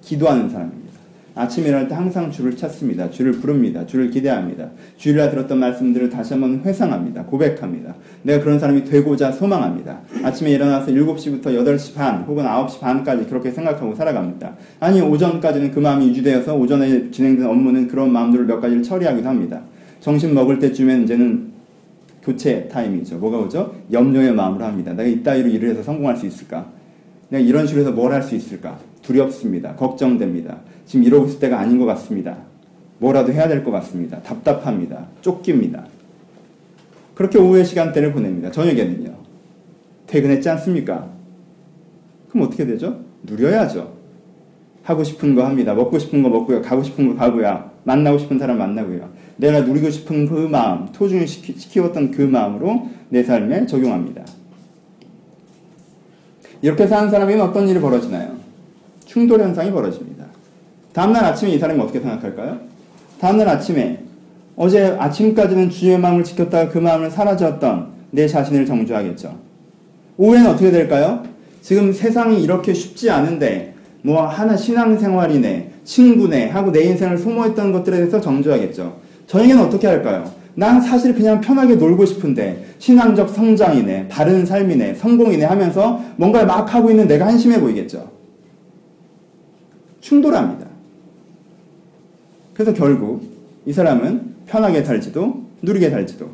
[0.00, 0.88] 기도하는 사람입니다.
[1.34, 3.10] 아침에 일어날 때 항상 주를 찾습니다.
[3.10, 3.84] 주를 부릅니다.
[3.84, 4.70] 주를 기대합니다.
[4.96, 7.26] 주일날 들었던 말씀들을 다시 한번 회상합니다.
[7.26, 7.96] 고백합니다.
[8.22, 10.00] 내가 그런 사람이 되고자 소망합니다.
[10.24, 14.56] 아침에 일어나서 7시부터 8시 반 혹은 9시 반까지 그렇게 생각하고 살아갑니다.
[14.80, 19.60] 아니 오전까지는 그 마음이 유지되어서 오전에 진행된 업무는 그런 마음들을 몇 가지를 처리하기도 합니다.
[20.00, 21.57] 점심 먹을 때쯤엔 이제는
[22.28, 23.16] 교체 타임이죠.
[23.18, 23.74] 뭐가 오죠?
[23.90, 24.92] 염려의 마음으로 합니다.
[24.92, 26.70] 내가 이따위로 일을 해서 성공할 수 있을까?
[27.30, 28.78] 내가 이런 식으로 해서 뭘 할 수 있을까?
[29.00, 29.74] 두렵습니다.
[29.76, 30.58] 걱정됩니다.
[30.84, 32.36] 지금 이러고 있을 때가 아닌 것 같습니다.
[32.98, 34.20] 뭐라도 해야 될 것 같습니다.
[34.22, 35.06] 답답합니다.
[35.22, 35.86] 쫓깁니다.
[37.14, 38.50] 그렇게 오후의 시간대를 보냅니다.
[38.50, 39.14] 저녁에는요.
[40.06, 41.08] 퇴근했지 않습니까?
[42.28, 43.00] 그럼 어떻게 되죠?
[43.22, 43.96] 누려야죠.
[44.82, 45.72] 하고 싶은 거 합니다.
[45.74, 46.60] 먹고 싶은 거 먹고요.
[46.60, 47.70] 가고 싶은 거 가고요.
[47.84, 49.08] 만나고 싶은 사람 만나고요.
[49.38, 50.88] 내가 누리고 싶은 그 마음,
[51.26, 54.22] 시키, 시키웠던 그 마음으로 내 삶에 적용합니다.
[56.60, 58.36] 이렇게 사는 사람에게는 어떤 일이 벌어지나요?
[59.06, 60.26] 충돌 현상이 벌어집니다.
[60.92, 62.58] 다음날 아침에 이 사람이 어떻게 생각할까요?
[63.20, 64.00] 다음날 아침에
[64.56, 69.38] 어제 아침까지는 주의 마음을 지켰다가 그 마음을 사라졌던 내 자신을 정주하겠죠.
[70.16, 71.22] 오후에는 어떻게 될까요?
[71.62, 78.20] 지금 세상이 이렇게 쉽지 않은데 뭐 하나 신앙생활이네, 친구네 하고 내 인생을 소모했던 것들에 대해서
[78.20, 79.07] 정주하겠죠.
[79.28, 80.30] 저에게는 어떻게 할까요?
[80.54, 86.90] 난 사실 그냥 편하게 놀고 싶은데 신앙적 성장이네, 바른 삶이네, 성공이네 하면서 뭔가를 막 하고
[86.90, 88.10] 있는 내가 한심해 보이겠죠.
[90.00, 90.66] 충돌합니다.
[92.54, 93.22] 그래서 결국
[93.66, 96.28] 이 사람은 편하게 살지도 누리게 살지도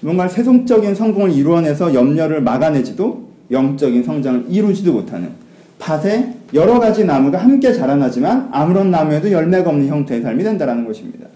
[0.00, 5.30] 뭔가 세속적인 성공을 이루어내서 염려를 막아내지도 영적인 성장을 이루지도 못하는
[5.78, 11.26] 밭에 여러 가지 나무가 함께 자라나지만 아무런 나무에도 열매가 없는 형태의 삶이 된다는 것입니다.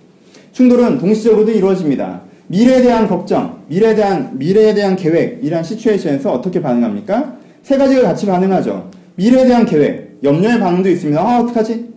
[0.52, 2.20] 충돌은 동시적으로도 이루어집니다.
[2.46, 7.36] 미래에 대한 걱정, 미래에 대한 미래에 대한 계획, 이러한 시츄에이션에서 어떻게 반응합니까?
[7.62, 8.90] 세 가지가 같이 반응하죠.
[9.16, 11.20] 미래에 대한 계획, 염려의 반응도 있습니다.
[11.20, 11.90] 아 어떡하지?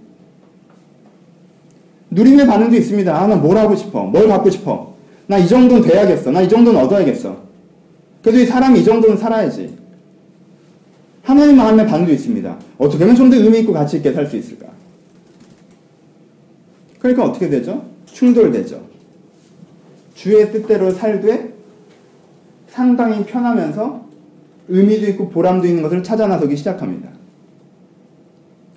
[2.11, 3.15] 누림의 반응도 있습니다.
[3.15, 4.03] 아 나 뭘 하고 싶어?
[4.03, 4.93] 뭘 갖고 싶어?
[5.27, 6.31] 나 이 정도는 돼야겠어.
[6.31, 7.35] 나 이 정도는 얻어야겠어.
[8.21, 9.75] 그래도 이 사람이 이 정도는 살아야지.
[11.23, 12.59] 하나님 마음의 반응도 있습니다.
[12.77, 14.67] 어떻게 하면 좀 더 의미 있고 가치 있게 살 수 있을까?
[16.99, 17.85] 그러니까 어떻게 되죠?
[18.05, 18.81] 충돌되죠.
[20.15, 21.53] 주의 뜻대로 살되
[22.69, 24.03] 상당히 편하면서
[24.69, 27.09] 의미도 있고 보람도 있는 것을 찾아 나서기 시작합니다.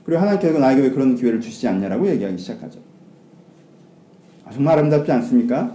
[0.05, 2.79] 그리고 하나님께서 나에게 왜 그런 기회를 주시지 않냐라고 얘기하기 시작하죠.
[4.45, 5.75] 아, 정말 아름답지 않습니까?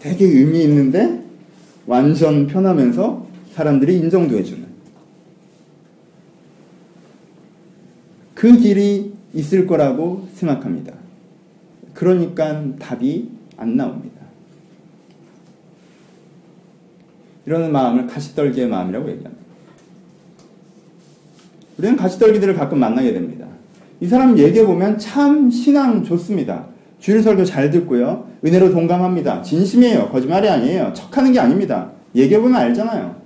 [0.00, 1.22] 되게 의미 있는데
[1.86, 4.69] 완전 편하면서 사람들이 인정도 해주는
[8.40, 10.94] 그 길이 있을 거라고 생각합니다.
[11.92, 14.16] 그러니까 답이 안 나옵니다.
[17.44, 19.44] 이러는 마음을 가시떨기의 마음이라고 얘기합니다.
[21.76, 23.46] 우리는 가시떨기들을 가끔 만나게 됩니다.
[24.00, 26.64] 이 사람 얘기해 보면 참 신앙 좋습니다.
[26.98, 28.26] 주일 설교 잘 듣고요.
[28.42, 29.42] 은혜로 동감합니다.
[29.42, 30.08] 진심이에요.
[30.08, 30.94] 거짓말이 아니에요.
[30.94, 31.90] 척하는 게 아닙니다.
[32.16, 33.19] 얘기해 보면 알잖아요.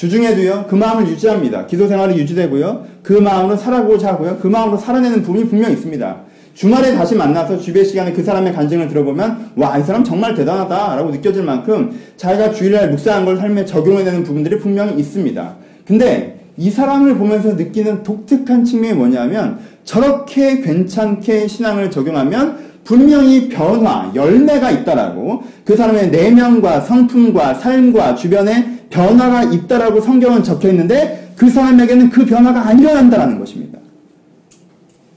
[0.00, 1.66] 주중에도요, 그 마음을 유지합니다.
[1.66, 2.86] 기도 생활이 유지되고요.
[3.02, 4.38] 그 마음으로 살아보고자 하고요.
[4.40, 6.16] 그 마음으로 살아내는 부분이 분명 있습니다.
[6.54, 10.96] 주말에 다시 만나서 주배 시간에 그 사람의 간증을 들어보면, 와, 이 사람 정말 대단하다.
[10.96, 15.54] 라고 느껴질 만큼 자기가 주일날 묵상한 걸 삶에 적용해내는 부분들이 분명히 있습니다.
[15.86, 24.70] 근데 이 사람을 보면서 느끼는 독특한 측면이 뭐냐면, 저렇게 괜찮게 신앙을 적용하면 분명히 변화, 열매가
[24.70, 32.26] 있다라고 그 사람의 내면과 성품과 삶과 주변에 변화가 있다라고 성경은 적혀 있는데 그 사람에게는 그
[32.26, 33.78] 변화가 안 일어난다라는 것입니다.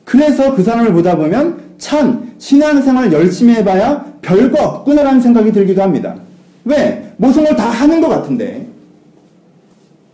[0.06, 6.16] 그래서 그 사람을 보다 보면 참 신앙생활 열심히 해봐야 별거 없구나라는 생각이 들기도 합니다.
[6.66, 7.14] 왜?
[7.18, 8.68] 모든 걸다 하는 것 같은데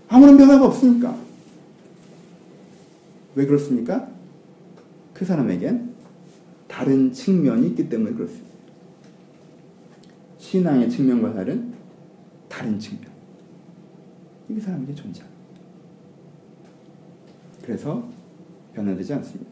[0.07, 1.15] 아무런 변화가 없으니까.
[3.35, 4.07] 왜 그렇습니까?
[5.13, 5.89] 그 사람에겐
[6.67, 8.47] 다른 측면이 있기 때문에 그렇습니다.
[10.39, 11.73] 신앙의 측면과 다른
[12.47, 13.08] 다른 측면.
[14.49, 15.39] 이게 사람에게 존재합니다.
[17.63, 18.03] 그래서
[18.73, 19.51] 변화되지 않습니다.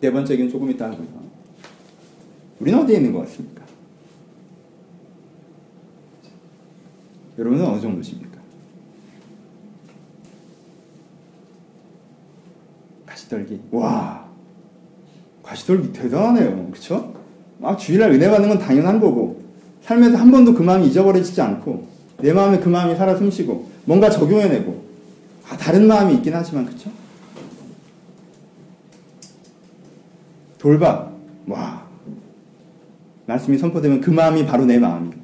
[0.00, 1.24] 네 번째 얘기는 조금 이따 하고요.
[2.60, 3.64] 우리는 어디에 있는 것 같습니까?
[7.38, 8.38] 여러분은 어느 정도십니까?
[13.06, 13.62] 가시떨기.
[13.70, 14.28] 와,
[15.42, 16.70] 가시떨기 대단하네요.
[16.70, 17.14] 그쵸?
[17.58, 19.43] 막 주일날 은혜 받는 건 당연한 거고,
[19.84, 21.86] 삶에서 한 번도 그 마음이 잊어버리지 않고,
[22.18, 24.82] 내 마음에 그 마음이 살아 숨쉬고, 뭔가 적용해내고,
[25.48, 26.90] 아, 다른 마음이 있긴 하지만, 그쵸?
[30.58, 31.12] 돌박.
[31.46, 31.84] 와.
[33.26, 35.22] 말씀이 선포되면 그 마음이 바로 내 마음이에요.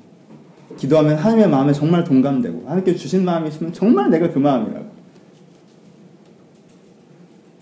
[0.77, 4.90] 기도하면 하나님의 마음에 정말 동감되고, 하나님께 주신 마음이 있으면 정말 내가 그 마음이라고.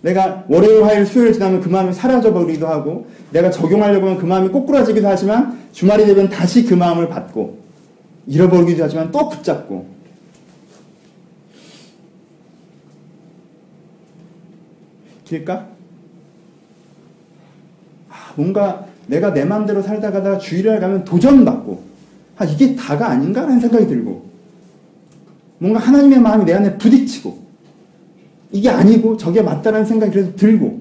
[0.03, 5.09] 내가 월요일, 화요일, 수요일 지나면 그 마음이 사라져버리기도 하고, 내가 적용하려고 하면 그 마음이 꼬꾸라지기도
[5.09, 7.59] 하지만, 주말이 되면 다시 그 마음을 받고,
[8.27, 9.87] 잃어버리기도 하지만 또 붙잡고,
[15.25, 15.69] 길까?
[18.09, 21.83] 아, 뭔가 내가 내 마음대로 살다가다가 주일날 가면 도전받고,
[22.37, 24.29] 아, 이게 다가 아닌가라는 생각이 들고,
[25.59, 27.48] 뭔가 하나님의 마음이 내 안에 부딪히고,
[28.53, 30.81] 이게 아니고 저게 맞다라는 생각이 그래도 들고,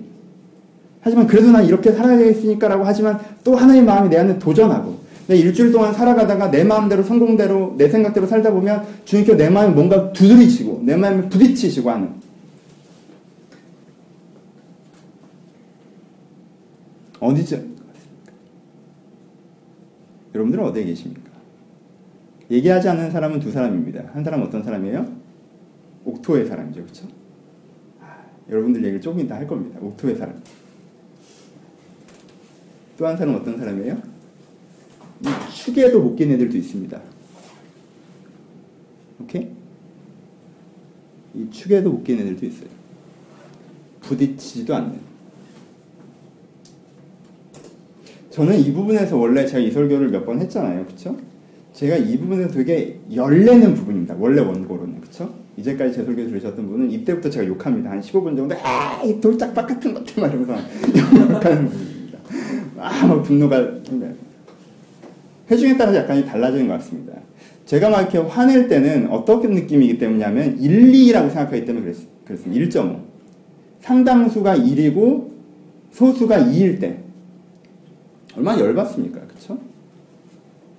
[1.01, 5.93] 하지만 그래도 난 이렇게 살아야겠으니까라고 하지만 또 하나님의 마음이 내 안에 도전하고, 내 일주일 동안
[5.93, 11.27] 살아가다가 내 마음대로 성공대로 내 생각대로 살다 보면 주님께 내 마음이 뭔가 두드리시고, 내 마음에
[11.29, 12.11] 부딪히시고 하는,
[17.19, 17.61] 어디죠?
[20.33, 21.31] 여러분들은 어디에 계십니까?
[22.51, 24.03] 얘기하지 않는 사람은 두 사람입니다.
[24.13, 25.05] 한 사람은 어떤 사람이에요?
[26.05, 26.81] 옥토의 사람이죠.
[26.81, 27.07] 그렇죠?
[28.47, 29.79] 아, 여러분들 얘기를 조금 이따 할 겁니다.
[29.81, 30.41] 옥토의 사람.
[32.97, 34.01] 또 한 사람은 어떤 사람이에요?
[35.21, 36.99] 이 축에도 못 끼는 애들도 있습니다.
[39.21, 39.49] 오케이?
[41.35, 42.69] 이 축에도 못 끼는 애들도 있어요.
[44.01, 44.99] 부딪히지도 않는.
[48.31, 50.85] 저는 이 부분에서 원래 제가 이 설교를 몇 번 했잖아요.
[50.85, 51.17] 그쵸?
[51.73, 54.15] 제가 이 부분에서 되게 열내는 부분입니다.
[54.17, 55.01] 원래 원고로는.
[55.01, 55.33] 그쵸?
[55.57, 57.89] 이제까지 제 설교 들으셨던 분은 이때부터 제가 욕합니다.
[57.89, 60.53] 한 15분 정도, 아, 이 돌짝박 같은 것들 막 이러면서
[61.33, 62.19] 욕하는 부분입니다.
[62.77, 63.59] 아, 막 분노가.
[63.91, 64.13] 네.
[65.49, 67.13] 회중에 따라서 약간 달라지는 것 같습니다.
[67.65, 72.79] 제가 막 이렇게 화낼 때는 어떻게 느낌이기 때문이냐면 1, 2라고 생각하기 때문에 그랬, 그랬습니다.
[72.81, 72.99] 1.5.
[73.81, 75.31] 상당수가 1이고
[75.91, 76.99] 소수가 2일 때.
[78.35, 79.21] 얼마나 열받습니까?
[79.21, 79.57] 그쵸?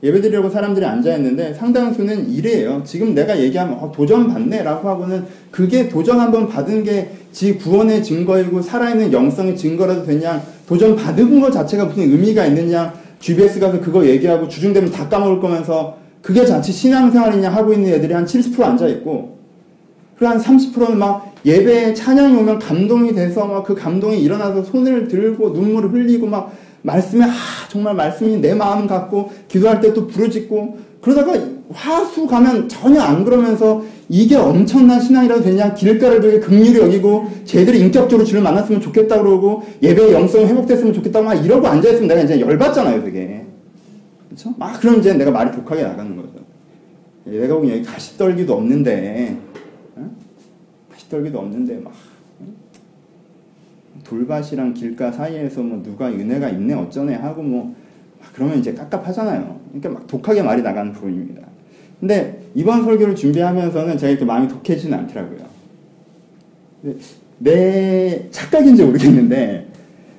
[0.03, 2.85] 예배 드리려고 사람들이 앉아있는데 상당수는 1이에요.
[2.85, 4.63] 지금 내가 얘기하면 어, 도전 받네?
[4.63, 10.43] 라고 하고는 그게 도전 한번 받은 게 지 구원의 증거이고 살아있는 영성의 증거라도 되냐?
[10.67, 12.93] 도전 받은 것 자체가 무슨 의미가 있느냐?
[13.21, 18.25] GBS 가서 그거 얘기하고 주중되면 다 까먹을 거면서 그게 자칫 신앙생활이냐 하고 있는 애들이 한
[18.25, 19.39] 70% 앉아있고
[20.19, 25.51] 그리고 한 30%는 막 예배에 찬양이 오면 감동이 돼서 막 그 감동이 일어나서 손을 들고
[25.51, 27.31] 눈물을 흘리고 막 말씀에 아
[27.69, 31.35] 정말 말씀이 내 마음 같고 기도할 때 또 부르짖고 그러다가
[31.73, 38.25] 화수 가면 전혀 안 그러면서 이게 엄청난 신앙이라도 되냐 길가를 되게 긍휼히 여기고 제대로 인격적으로
[38.25, 43.45] 주를 만났으면 좋겠다 그러고 예배의 영성이 회복됐으면 좋겠다 막 이러고 앉아있으면 내가 이제 열받잖아요 되게
[44.29, 44.55] 그렇죠?
[44.59, 46.29] 막 그럼 이제 내가 말이 독하게 나가는 거죠
[47.25, 49.37] 내가 보기엔 여기 가시떨기도 없는데
[49.97, 50.11] 어?
[50.93, 51.93] 가시떨기도 없는데 막
[54.05, 57.75] 돌밭이랑 길가 사이에서 뭐 누가 은혜가 있네 어쩌네 하고 뭐
[58.35, 59.61] 그러면 이제 깝깝하잖아요.
[59.69, 61.43] 그러니까 막 독하게 말이 나가는 부분입니다.
[62.01, 65.39] 근데 이번 설교를 준비하면서는 제가 이렇게 마음이 독해지는 않더라고요.
[67.39, 69.67] 내 착각인지 모르겠는데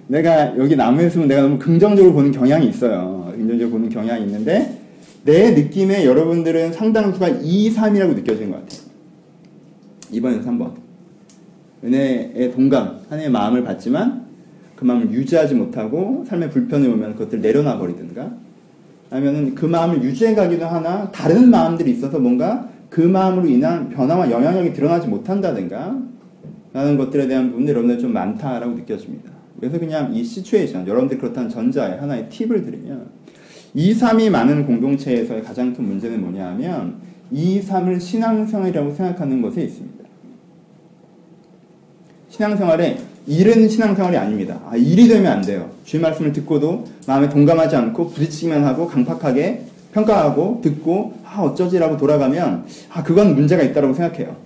[0.07, 3.31] 내가 여기 나무에 있으면 내가 너무 긍정적으로 보는 경향이 있어요.
[3.35, 4.77] 긍정적으로 보는 경향이 있는데
[5.23, 8.89] 내 느낌에 여러분들은 상당수가 2, 3이라고 느껴지는 것 같아요.
[10.11, 10.88] 이번엔 3번.
[11.83, 14.25] 은혜의 동감, 하나님의 마음을 받지만
[14.75, 18.31] 그 마음을 유지하지 못하고 삶의 불편이 오면 그것들 내려놔 버리든가
[19.09, 24.73] 아니면은 그 마음을 유지해 가기도 하나 다른 마음들이 있어서 뭔가 그 마음으로 인한 변화와 영향력이
[24.73, 25.97] 드러나지 못한다든가
[26.73, 29.31] 라는 것들에 대한 부분이 여러분들 좀 많다라고 느껴집니다.
[29.59, 33.07] 그래서 그냥 이 시츄에이션, 여러분들이 그렇다는 전자에 하나의 팁을 드리면
[33.73, 36.95] 2, 3이 많은 공동체에서의 가장 큰 문제는 뭐냐 하면
[37.31, 39.98] 2, 3을 신앙생활이라고 생각하는 것에 있습니다.
[42.39, 42.97] 신앙생활에
[43.27, 44.61] 일은 신앙생활이 아닙니다.
[44.69, 45.69] 아, 일이 되면 안 돼요.
[45.83, 53.03] 주의 말씀을 듣고도 마음에 동감하지 않고 부딪히기만 하고 강팍하게 평가하고 듣고 아 어쩌지라고 돌아가면 아
[53.03, 54.37] 그건 문제가 있다고 생각해요.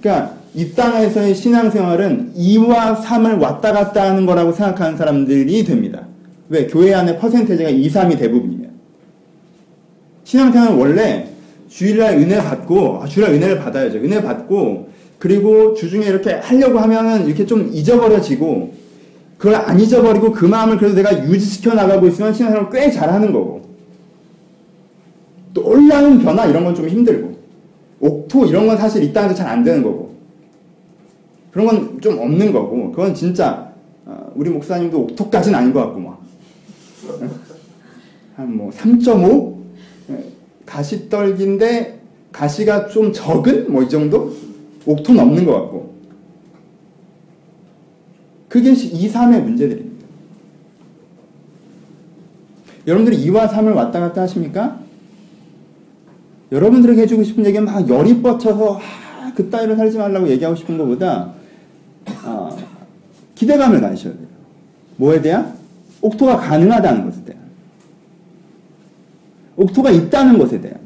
[0.00, 6.02] 그러니까 이 땅에서의 신앙생활은 2와 3을 왔다 갔다 하는 거라고 생각하는 사람들이 됩니다.
[6.48, 6.66] 왜?
[6.66, 8.70] 교회 안에 퍼센테이지가 2, 3이 대부분이면.
[10.24, 11.28] 신앙생활은 원래
[11.68, 13.98] 주일날 은혜 받고, 아, 주일날 은혜를 받아야죠.
[13.98, 14.93] 은혜 받고,
[15.24, 18.74] 그리고 주중에 이렇게 하려고 하면은 이렇게 좀 잊어버려지고,
[19.38, 23.62] 그걸 안 잊어버리고 그 마음을 그래도 내가 유지시켜 나가고 있으면 신앙생활을 꽤 잘하는 거고.
[25.54, 27.38] 놀라운 변화 이런 건 좀 힘들고.
[28.00, 30.14] 옥토 이런 건 사실 이 땅에서 잘 안 되는 거고.
[31.52, 32.90] 그런 건 좀 없는 거고.
[32.92, 33.72] 그건 진짜,
[34.04, 36.22] 어, 우리 목사님도 옥토까지는 아닌 것 같고, 막.
[38.36, 39.54] 한 뭐, 3.5?
[40.66, 41.98] 가시떨기인데,
[42.30, 43.72] 가시가 좀 적은?
[43.72, 44.43] 뭐, 이 정도?
[44.86, 45.94] 옥토 넘는 것 같고.
[48.48, 50.06] 그게 2, 3의 문제들입니다.
[52.86, 54.78] 여러분들이 2와 3을 왔다 갔다 하십니까?
[56.52, 61.32] 여러분들에게 해주고 싶은 얘기는 막 열이 뻗쳐서 아, 그 따위로 살지 말라고 얘기하고 싶은 것보다
[62.24, 62.56] 어,
[63.34, 64.26] 기대감을 가지셔야 돼요.
[64.96, 65.54] 뭐에 대한?
[66.00, 67.42] 옥토가 가능하다는 것에 대한.
[69.56, 70.78] 옥토가 있다는 것에 대한.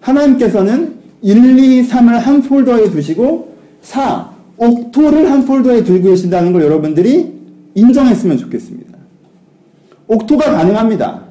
[0.00, 0.93] 하나님께서는
[1.24, 7.32] 1, 2, 3을 한 폴더에 두시고 4, 옥토를 한 폴더에 들고 계신다는 걸 여러분들이
[7.74, 8.92] 인정했으면 좋겠습니다.
[10.06, 11.22] 옥토가 가능합니다.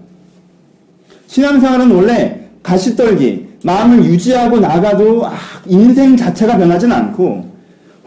[1.27, 5.34] 신앙생활은 원래 가시떨기, 마음을 유지하고 나가도 아,
[5.67, 7.45] 인생 자체가 변하진 않고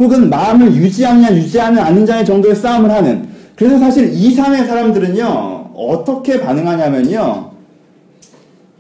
[0.01, 7.56] 혹은 마음을 유지하느냐 유지하지 않느냐의 정도의 싸움을 하는 그래서 사실 2, 3의 사람들은요 어떻게 반응하냐면요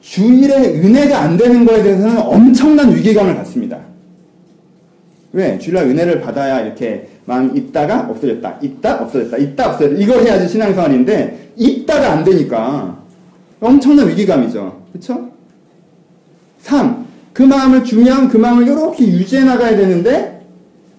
[0.08, 3.80] 주일에 은혜가 안 되는 거에 대해서는 엄청난 위기감을 갖습니다.
[5.32, 5.58] 왜?
[5.58, 12.12] 주일날 은혜를 받아야 이렇게 마음이 있다가 없어졌다, 있다 없어졌다, 있다 없어졌다 이걸 해야지 신앙생활인데 있다가
[12.12, 13.02] 안 되니까
[13.60, 14.80] 엄청난 위기감이죠.
[14.92, 15.28] 그렇죠?
[16.60, 17.04] 3.
[17.32, 20.40] 그 마음을 주면 그 마음을 이렇게 유지해 나가야 되는데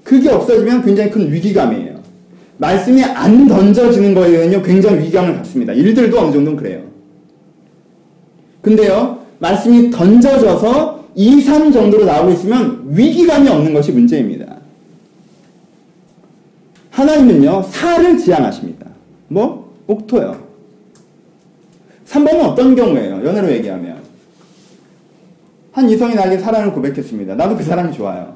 [0.03, 1.97] 그게 없어지면 굉장히 큰 위기감이에요.
[2.57, 5.71] 말씀이 안 던져지는 거에 대해서는요, 굉장히 위기감을 갖습니다.
[5.71, 6.86] 일들도 어느 정도는 그래요.
[8.67, 14.57] 근데요, 말씀이 던져져서 2, 3 정도로 나오고 있으면 위기감이 없는 것이 문제입니다.
[16.91, 18.87] 하나님은요, 사를 지향하십니다.
[19.29, 19.73] 뭐?
[19.87, 20.45] 옥토요.
[22.07, 23.25] 3번은 어떤 경우예요?
[23.25, 24.01] 연애로 얘기하면.
[25.71, 27.35] 한 이성이 나에게 사랑을 고백했습니다.
[27.35, 28.35] 나도 그 사람이 좋아요.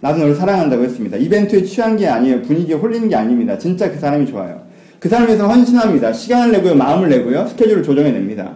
[0.00, 1.18] 나도 너를 사랑한다고 했습니다.
[1.18, 2.40] 이벤트에 취한 게 아니에요.
[2.42, 3.58] 분위기에 홀리는 게 아닙니다.
[3.58, 4.62] 진짜 그 사람이 좋아요.
[4.98, 6.14] 그 사람에 서 헌신합니다.
[6.14, 6.74] 시간을 내고요.
[6.74, 7.46] 마음을 내고요.
[7.48, 8.52] 스케줄을 조정해냅니다.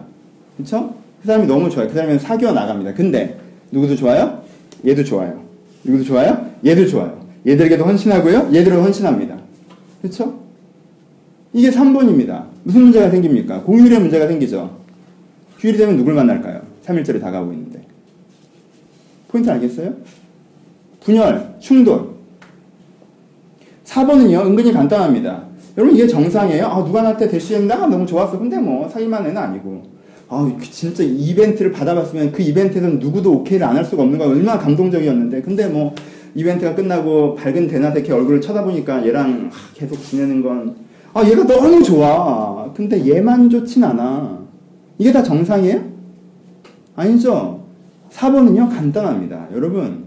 [0.57, 1.02] 그쵸?
[1.23, 1.87] 그 사람이 너무 좋아요.
[1.87, 2.93] 그 사람이 사귀어 나갑니다.
[2.93, 3.39] 근데
[3.71, 4.43] 누구도 좋아요?
[4.85, 5.41] 얘도 좋아요.
[5.85, 6.51] 누구도 좋아요?
[6.65, 7.17] 얘도 좋아요.
[7.47, 8.49] 얘들에게도 헌신하고요.
[8.53, 9.37] 얘들은 헌신합니다.
[10.01, 10.37] 그쵸?
[11.53, 12.43] 이게 3번입니다.
[12.63, 13.61] 무슨 문제가 생깁니까?
[13.61, 14.77] 공휴일에 문제가 생기죠.
[15.59, 16.61] 휴일이 되면 누굴 만날까요?
[16.85, 17.81] 3일절이 다가오고 있는데.
[19.29, 19.93] 포인트 알겠어요?
[20.99, 22.15] 분열, 충돌.
[23.85, 25.43] 4번은요, 은근히 간단합니다.
[25.77, 26.65] 여러분, 이게 정상이에요?
[26.65, 27.87] 아, 누가 나한테 대시했나?
[27.87, 28.37] 너무 좋았어.
[28.37, 29.92] 근데 뭐, 사기만 애는 아니고.
[30.29, 34.29] 아, 그 진짜 이벤트를 받아봤으면 그 이벤트에서는 누구도 오케이를 안 할 수가 없는 거야.
[34.29, 35.41] 얼마나 감동적이었는데.
[35.41, 35.93] 근데 뭐,
[36.35, 40.75] 이벤트가 끝나고 밝은 대낮에 걔 얼굴을 쳐다보니까 얘랑 계속 지내는 건,
[41.13, 42.71] 아, 얘가 너무 좋아.
[42.73, 44.39] 근데 얘만 좋진 않아.
[44.97, 45.81] 이게 다 정상이에요?
[46.95, 47.63] 아니죠?
[48.11, 49.49] 4번은요, 간단합니다.
[49.53, 50.03] 여러분,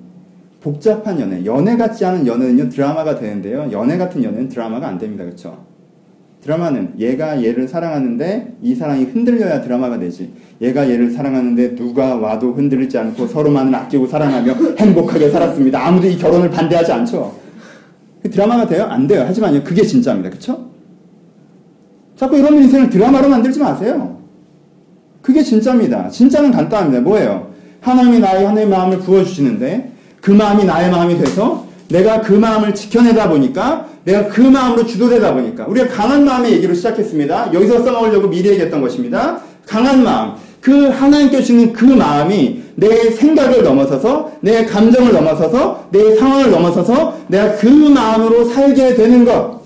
[0.60, 3.68] 복잡한 연애, 연애 같지 않은 연애는요, 드라마가 되는데요.
[3.70, 5.24] 연애 같은 연애는 드라마가 안 됩니다.
[5.24, 5.56] 그쵸?
[6.46, 10.30] 드라마는 얘가 얘를 사랑하는데 이 사랑이 흔들려야 드라마가 되지.
[10.62, 15.84] 얘가 얘를 사랑하는데 누가 와도 흔들리지 않고 서로만을 아끼고 사랑하며 행복하게 살았습니다.
[15.84, 17.34] 아무도 이 결혼을 반대하지 않죠.
[18.22, 18.84] 그 드라마가 돼요?
[18.84, 19.22] 안 돼요.
[19.22, 20.30] 하지만요, 그게 진짜입니다.
[20.30, 20.70] 그쵸?
[22.14, 24.20] 자꾸 이런 인생을 드라마로 만들지 마세요.
[25.20, 26.08] 그게 진짜입니다.
[26.08, 27.00] 진짜는 간단합니다.
[27.00, 27.50] 뭐예요?
[27.80, 33.86] 하나님이 나의 하나의 마음을 부어주시는데 그 마음이 나의 마음이 돼서 내가 그 마음을 지켜내다 보니까
[34.04, 37.50] 내가 그 마음으로 주도되다 보니까 우리가 강한 마음의 얘기로 시작했습니다.
[37.52, 39.40] 여기서 써먹으려고 미리 얘기했던 것입니다.
[39.66, 40.32] 강한 마음.
[40.60, 47.54] 그 하나님께 주는 그 마음이 내 생각을 넘어서서 내 감정을 넘어서서 내 상황을 넘어서서 내가
[47.56, 49.60] 그 마음으로 살게 되는 것.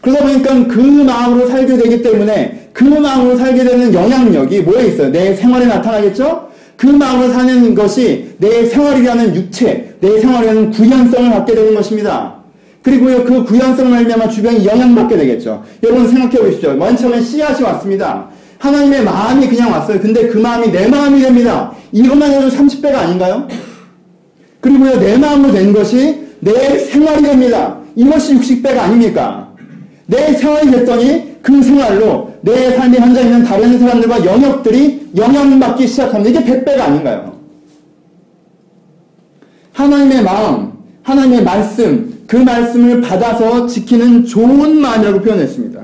[0.00, 5.10] 그러다 보니까 그 마음으로 살게 되기 때문에 그 마음으로 살게 되는 영향력이 뭐에 있어요?
[5.10, 6.49] 내 생활에 나타나겠죠?
[6.80, 12.36] 그 마음으로 사는 것이 내 생활이라는 육체, 내 생활이라는 구현성을 갖게 되는 것입니다.
[12.80, 15.62] 그리고요, 그 구현성을 말미암아 주변이 영향받게 되겠죠.
[15.82, 16.72] 여러분 생각해 보십시오.
[16.72, 18.30] 맨 처음에 씨앗이 왔습니다.
[18.56, 20.00] 하나님의 마음이 그냥 왔어요.
[20.00, 21.70] 근데 그 마음이 내 마음이 됩니다.
[21.92, 23.46] 이것만 해도 30배가 아닌가요?
[24.62, 27.76] 그리고요, 내 마음으로 된 것이 내 생활이 됩니다.
[27.94, 29.52] 이것이 60배가 아닙니까?
[30.06, 36.40] 내 생활이 됐더니 그 생활로 내 삶의 현장에 있는 다른 사람들과 영역들이 영향받기 시작합니다.
[36.40, 37.34] 이게 100배가 아닌가요?
[39.72, 40.72] 하나님의 마음,
[41.02, 45.80] 하나님의 말씀, 그 말씀을 받아서 지키는 좋은 마음이라고 표현했습니다.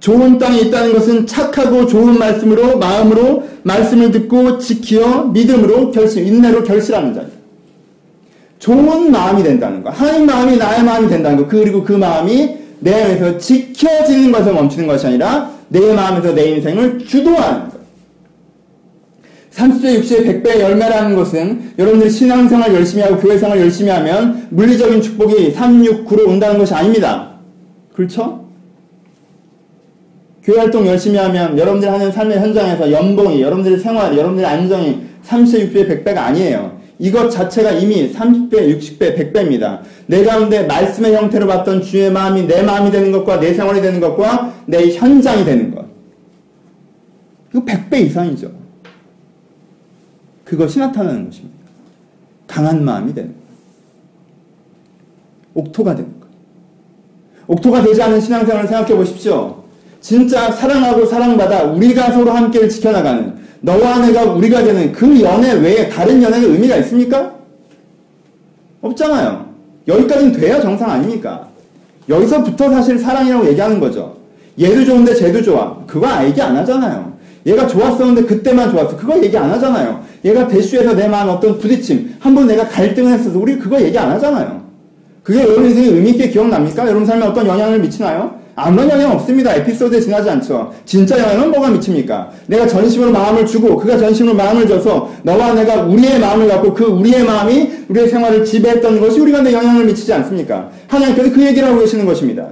[0.00, 7.14] 좋은 땅에 있다는 것은 착하고 좋은 말씀으로, 마음으로 말씀을 듣고 지키어 믿음으로 결심, 인내로 결실하는
[7.14, 7.30] 자예요.
[8.58, 9.90] 좋은 마음이 된다는 거.
[9.90, 11.46] 하나님 마음이 나의 마음이 된다는 거.
[11.46, 17.70] 그리고 그 마음이 내 안에서 지켜지는 것에 멈추는 것이 아니라 내 마음에서 내 인생을 주도하는
[17.70, 17.76] 것.
[19.56, 25.84] 30배, 60배, 100배의 열매라는 것은 여러분들이 신앙생활 열심히 하고 교회생활 열심히 하면 물리적인 축복이 3,
[25.84, 27.30] 6, 9로 온다는 것이 아닙니다.
[27.94, 28.44] 그렇죠?
[30.42, 36.04] 교회 활동 열심히 하면 여러분들이 하는 삶의 현장에서 연봉이, 여러분들의 생활, 여러분들의 안정이 30배, 60배,
[36.04, 36.75] 100배가 아니에요.
[36.98, 39.80] 이것 자체가 이미 30배, 60배, 100배입니다.
[40.06, 44.54] 내 가운데 말씀의 형태로 봤던 주의 마음이 내 마음이 되는 것과 내 생활이 되는 것과
[44.66, 45.84] 내 현장이 되는 것.
[47.50, 48.50] 이거 100배 이상이죠.
[50.44, 51.56] 그것이 나타나는 것입니다.
[52.46, 53.36] 강한 마음이 되는 것.
[55.54, 56.26] 옥토가 되는 것.
[57.48, 59.64] 옥토가 되지 않은 신앙생활을 생각해 보십시오.
[60.00, 66.22] 진짜 사랑하고 사랑받아 우리가 서로 함께를 지켜나가는 너와 내가 우리가 되는 그 연애 외에 다른
[66.22, 67.32] 연애의 의미가 있습니까?
[68.82, 69.46] 없잖아요.
[69.88, 71.48] 여기까지는 돼야 정상 아닙니까?
[72.08, 74.16] 여기서부터 사실 사랑이라고 얘기하는 거죠.
[74.60, 75.76] 얘도 좋은데 쟤도 좋아.
[75.86, 77.14] 그거 얘기 안 하잖아요.
[77.46, 78.96] 얘가 좋았었는데 그때만 좋았어.
[78.96, 80.02] 그거 얘기 안 하잖아요.
[80.24, 84.10] 얘가 대슈에서 내 마음 어떤 부딪힘, 한 번 내가 갈등을 했어서 우리 그거 얘기 안
[84.12, 84.62] 하잖아요.
[85.22, 86.84] 그게 여러분 인생에 의미있게 기억납니까?
[86.86, 88.35] 여러분 삶에 어떤 영향을 미치나요?
[88.56, 89.54] 아무런 영향 없습니다.
[89.54, 90.72] 에피소드에 지나지 않죠.
[90.84, 92.32] 진짜 영향은 뭐가 미칩니까?
[92.46, 97.22] 내가 전심으로 마음을 주고 그가 전심으로 마음을 줘서 너와 내가 우리의 마음을 갖고 그 우리의
[97.22, 100.70] 마음이 우리의 생활을 지배했던 것이 우리가 내 영향을 미치지 않습니까?
[100.88, 102.48] 하나님께서 그 얘기를 하고 계시는 것입니다.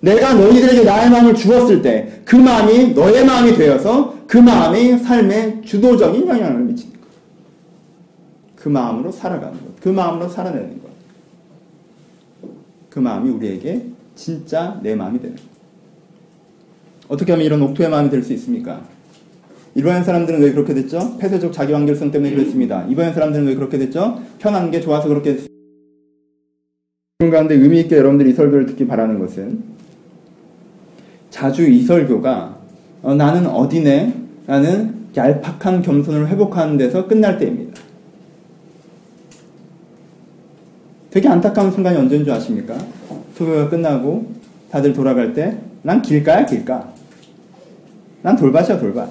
[0.00, 6.26] 내가 너희들에게 나의 마음을 주었을 때 그 마음이 너의 마음이 되어서 그 마음이 삶에 주도적인
[6.26, 7.08] 영향을 미치는 것.
[8.56, 9.80] 그 마음으로 살아가는 것.
[9.80, 10.90] 그 마음으로 살아내는 것.
[12.88, 13.84] 그 마음이 우리에게
[14.14, 15.36] 진짜 내 마음이 되는.
[17.08, 18.82] 어떻게 하면 이런 옥토의 마음이 될 수 있습니까?
[19.74, 21.16] 일반인 사람들은 왜 그렇게 됐죠?
[21.18, 22.84] 폐쇄적 자기 완결성 때문에 그랬습니다.
[22.88, 24.20] 이반인 사람들은 왜 그렇게 됐죠?
[24.38, 25.52] 편한 게 좋아서 그렇게 됐습니다.
[27.30, 29.62] 가운데 의미 있게 여러분들이 이 설교를 듣기 바라는 것은
[31.30, 32.58] 자주 이 설교가
[33.02, 34.14] 어, 나는 어디네?
[34.46, 37.80] 라는 얄팍한 겸손을 회복하는 데서 끝날 때입니다.
[41.10, 42.76] 되게 안타까운 순간이 언제인 줄 아십니까?
[43.34, 44.32] 소교가 끝나고
[44.70, 46.92] 다들 돌아갈 때 난 길가야 길가.
[48.22, 49.10] 난 돌밭이야 돌밭.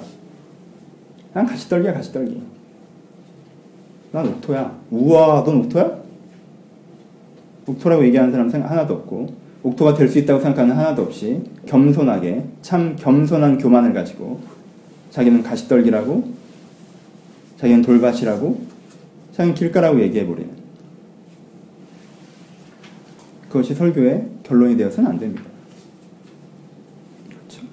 [1.34, 2.42] 난 가시떨기야 가시떨기.
[4.10, 4.74] 난 옥토야.
[4.90, 5.98] 우와 넌 옥토야?
[7.66, 12.96] 옥토라고 얘기하는 사람 생각 하나도 없고 옥토가 될 수 있다고 생각하는 하나도 없이 겸손하게 참
[12.96, 14.40] 겸손한 교만을 가지고
[15.10, 16.24] 자기는 가시떨기라고
[17.58, 18.60] 자기는 돌밭이라고
[19.32, 20.50] 자기는 길가라고 얘기해버리는
[23.52, 25.42] 그것이 설교의 결론이 되어서는 안 됩니다.
[27.28, 27.66] 그렇죠?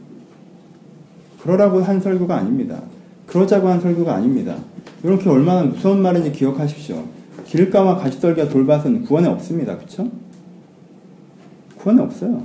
[1.41, 2.81] 그러라고 한 설교가 아닙니다.
[3.25, 4.57] 그러자고 한 설교가 아닙니다.
[5.03, 7.05] 이렇게 얼마나 무서운 말인지 기억하십시오.
[7.45, 9.77] 길가와 가시떨기와 돌밭은 구원에 없습니다.
[9.77, 10.11] 그렇죠?
[11.77, 12.43] 구원에 없어요.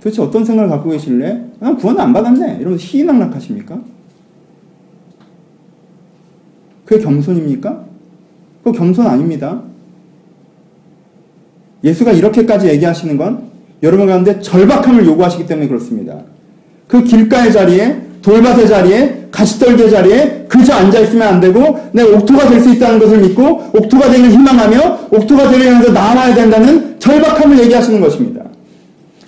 [0.00, 1.44] 도대체 어떤 생각을 갖고 계실래?
[1.60, 2.56] 난 구원 안 받았네.
[2.56, 3.80] 이러면서 희낙락하십니까?
[6.84, 7.84] 그게 겸손입니까?
[8.64, 9.67] 그거 겸손 아닙니다.
[11.84, 13.42] 예수가 이렇게까지 얘기하시는 건
[13.82, 16.14] 여러분 가운데 절박함을 요구하시기 때문에 그렇습니다.
[16.86, 22.70] 그 길가의 자리에, 돌밭의 자리에, 가시떨기의 자리에 그저 앉아있으면 안 되고 내 옥토가 될 수
[22.70, 28.42] 있다는 것을 믿고 옥토가 되길 희망하며 옥토가 되려 위해서 나아가야 된다는 절박함을 얘기하시는 것입니다.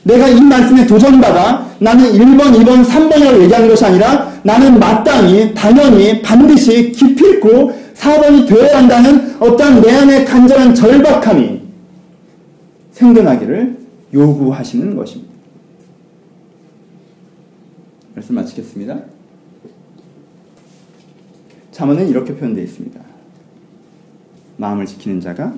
[0.02, 6.90] 내가 이 말씀에 도전받아 나는 1번, 2번, 3번이라고 얘기하는 것이 아니라 나는 마땅히, 당연히, 반드시
[6.92, 11.59] 기필코 4번이 되어야 한다는 어떠한 내 안의 간절한 절박함이
[13.00, 13.78] 생겨나기를
[14.12, 15.32] 요구하시는 것입니다.
[18.14, 19.00] 말씀 마치겠습니다.
[21.72, 23.00] 잠언은 이렇게 표현되어 있습니다.
[24.58, 25.54] 마음을 지키는 자가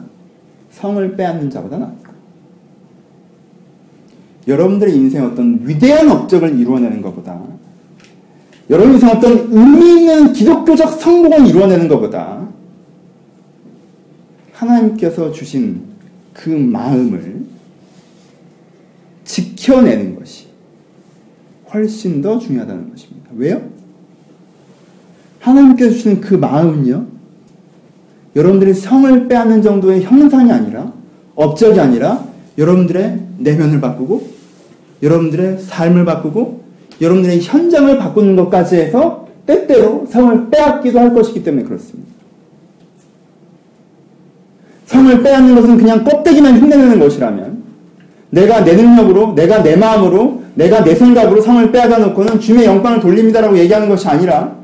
[0.71, 2.13] 성을 빼앗는 자보다 낫다.
[4.47, 7.43] 여러분들의 인생에 어떤 위대한 업적을 이루어내는 것보다
[8.71, 12.49] 여러분 인생 어떤 의미 있는 기독교적 성공을 이루어내는 것보다
[14.53, 15.92] 하나님께서 주신
[16.33, 17.45] 그 마음을
[19.25, 20.47] 지켜내는 것이
[21.73, 23.31] 훨씬 더 중요하다는 것입니다.
[23.37, 23.63] 왜요?
[25.41, 27.07] 하나님께서 주신 그 마음은요,
[28.37, 30.93] 여러분들이 성을 빼앗는 정도의 형상이 아니라,
[31.35, 32.27] 업적이 아니라,
[32.57, 34.31] 여러분들의 내면을 바꾸고,
[35.03, 36.63] 여러분들의 삶을 바꾸고,
[37.01, 42.13] 여러분들의 현장을 바꾸는 것까지 해서, 때때로 성을 빼앗기도 할 것이기 때문에 그렇습니다.
[44.93, 47.63] 성을 빼앗는 것은 그냥 껍데기만 흉내내는 것이라면,
[48.31, 53.59] 내가 내 능력으로, 내가 내 마음으로, 내가 내 생각으로 성을 빼앗아 놓고는 주님의 영광을 돌립니다라고
[53.59, 54.55] 얘기하는 것이 아니라,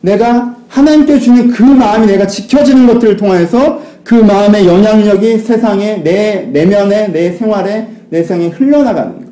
[0.00, 7.08] 내가 하나님께 주는 그 마음이 내가 지켜지는 것들을 통해서 그 마음의 영향력이 세상에 내 내면에
[7.08, 9.24] 내 생활에 내 세상에 흘러나가는 것.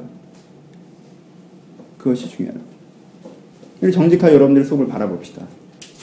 [1.98, 2.28] 그것이.
[3.80, 5.42] 우리 정직하게 여러분들의 속을 바라봅시다.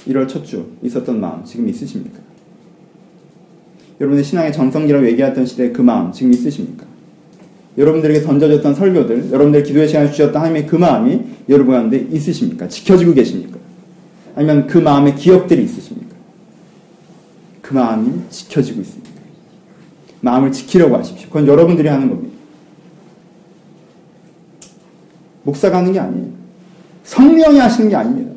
[0.07, 2.20] 1월 첫 주 있었던 마음 지금 있으십니까?
[3.99, 6.85] 여러분의 신앙의 정성기라고 얘기했던 시대의 그 마음 지금 있으십니까?
[7.77, 12.67] 여러분들에게 던져졌던 설교들, 여러분들 기도의 시간을 주셨던 하나님의 그 마음이 여러분 가운데 있으십니까?
[12.67, 13.57] 지켜지고 계십니까?
[14.35, 16.15] 아니면 그 마음에 기억들이 있으십니까?
[17.61, 19.09] 그 마음이 지켜지고 있습니다.
[20.21, 21.27] 마음을 지키려고 하십시오.
[21.27, 22.33] 그건 여러분들이 하는 겁니다.
[25.43, 26.27] 목사가 하는 게 아니에요.
[27.03, 28.31] 성령이 하시는 게 아닙니다.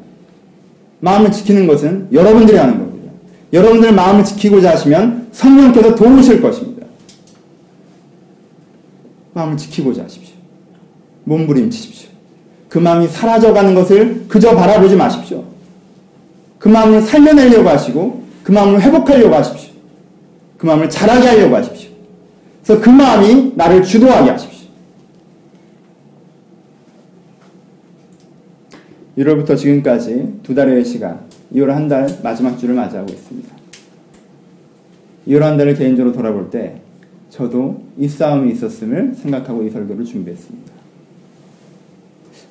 [1.00, 3.12] 마음을 지키는 것은 여러분들이 하는 겁니다.
[3.52, 6.86] 여러분들 마음을 지키고자 하시면 성령께서 도우실 것입니다.
[9.34, 10.34] 마음을 지키고자 하십시오.
[11.24, 12.08] 몸부림치십시오.
[12.70, 15.44] 그 마음이 사라져가는 것을 그저 바라보지 마십시오.
[16.58, 19.74] 그 마음을 살려내려고 하시고 그 마음을 회복하려고 하십시오.
[20.56, 21.90] 그 마음을 자라게 하려고 하십시오.
[22.64, 24.56] 그래서 그 마음이 나를 주도하게 하십시오.
[29.18, 31.20] 1월부터 지금까지 두 달여의 시간,
[31.54, 33.55] 2월 한 달 마지막 주를 맞이하고 있습니다.
[35.26, 36.80] 2월 한 달을 개인적으로 돌아볼 때
[37.30, 40.72] 저도 이 싸움이 있었음을 생각하고 이 설교를 준비했습니다.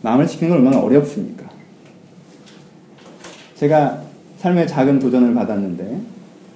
[0.01, 1.49] 마음을 지키는 건 얼마나 어렵습니까?
[3.55, 4.03] 제가
[4.37, 6.01] 삶의 작은 도전을 받았는데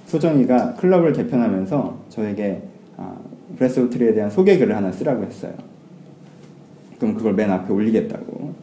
[0.06, 2.62] 소정이가 클럽을 개편하면서 저에게
[2.96, 3.16] 아,
[3.56, 5.54] 브레스 오브 트리에 대한 소개글을 하나 쓰라고 했어요.
[6.98, 8.54] 그럼 그걸 맨 앞에 올리겠다고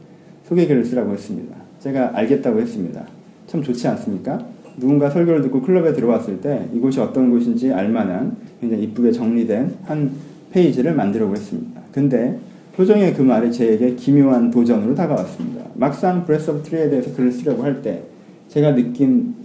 [0.47, 1.55] 소개글을 쓰라고 했습니다.
[1.79, 3.05] 제가 알겠다고 했습니다.
[3.47, 4.45] 참 좋지 않습니까?
[4.77, 10.11] 누군가 설교를 듣고 클럽에 들어왔을 때 이곳이 어떤 곳인지 알만한 굉장히 이쁘게 정리된 한
[10.51, 11.81] 페이지를 만들려고 했습니다.
[11.91, 12.39] 근데
[12.75, 15.65] 소정이 그 말이 제에게 기묘한 도전으로 다가왔습니다.
[15.75, 18.03] 막상 브레스 오브 트리에 대해서 글을 쓰려고 할 때
[18.49, 19.35] 제가 느낀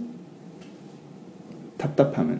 [1.77, 2.39] 답답함은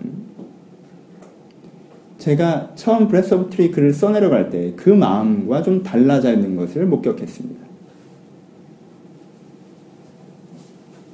[2.19, 7.63] 제가 처음 브레스 오브 트리 글을 써내려갈 때 그 마음과 좀 달라져 있는 것을 목격했습니다.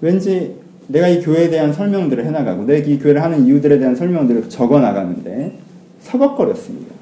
[0.01, 0.58] 왠지
[0.89, 5.59] 내가 이 교회에 대한 설명들을 해나가고 내가 이 교회를 하는 이유들에 대한 설명들을 적어 나가는데
[6.01, 6.95] 서걱거렸습니다.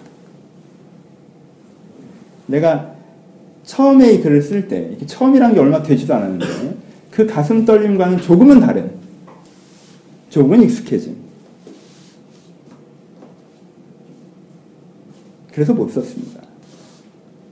[2.48, 2.96] 내가
[3.64, 6.46] 처음에 이 글을 쓸 때, 처음이란 게 얼마 되지도 않았는데,
[7.12, 8.92] 그 가슴 떨림과는 조금은 다른,
[10.30, 11.18] 조금은 익숙해진.
[15.54, 16.42] 그래서 못 썼습니다.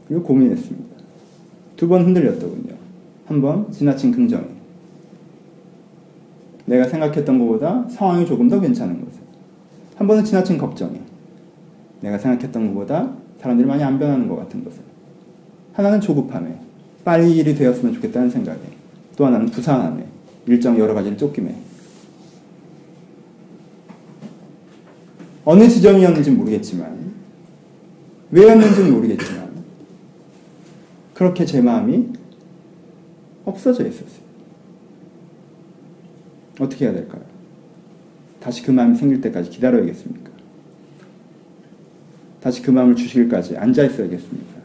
[0.07, 0.95] 그리고 고민했습니다.
[1.75, 2.75] 두 번 흔들렸더군요.
[3.25, 4.54] 한 번 지나친 긍정이.
[6.65, 9.21] 내가 생각했던 것보다 상황이 조금 더 괜찮은 것을.
[9.95, 10.99] 한 번은 지나친 걱정이.
[12.01, 14.79] 내가 생각했던 것보다 사람들이 많이 안 변하는 것 같은 것을.
[15.73, 16.59] 하나는 조급함에.
[17.03, 18.59] 빨리 일이 되었으면 좋겠다는 생각에.
[19.15, 20.05] 또 하나는 부상함에.
[20.47, 21.55] 일정 여러 가지를 쫓김에.
[25.45, 27.13] 어느 지점이었는지 모르겠지만,
[28.31, 29.49] 왜였는지는 모르겠지만,
[31.13, 32.09] 그렇게 제 마음이
[33.45, 34.24] 없어져 있었어요.
[36.59, 37.21] 어떻게 해야 될까요?
[38.39, 40.31] 다시 그 마음이 생길 때까지 기다려야겠습니까?
[42.41, 44.55] 다시 그 마음을 주시기까지 앉아 있어야겠습니까?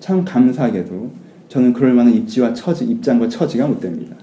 [0.00, 1.12] 참 감사하게도
[1.48, 4.16] 저는 그럴 만한 입지와 처지, 입장과 처지가 못 됩니다.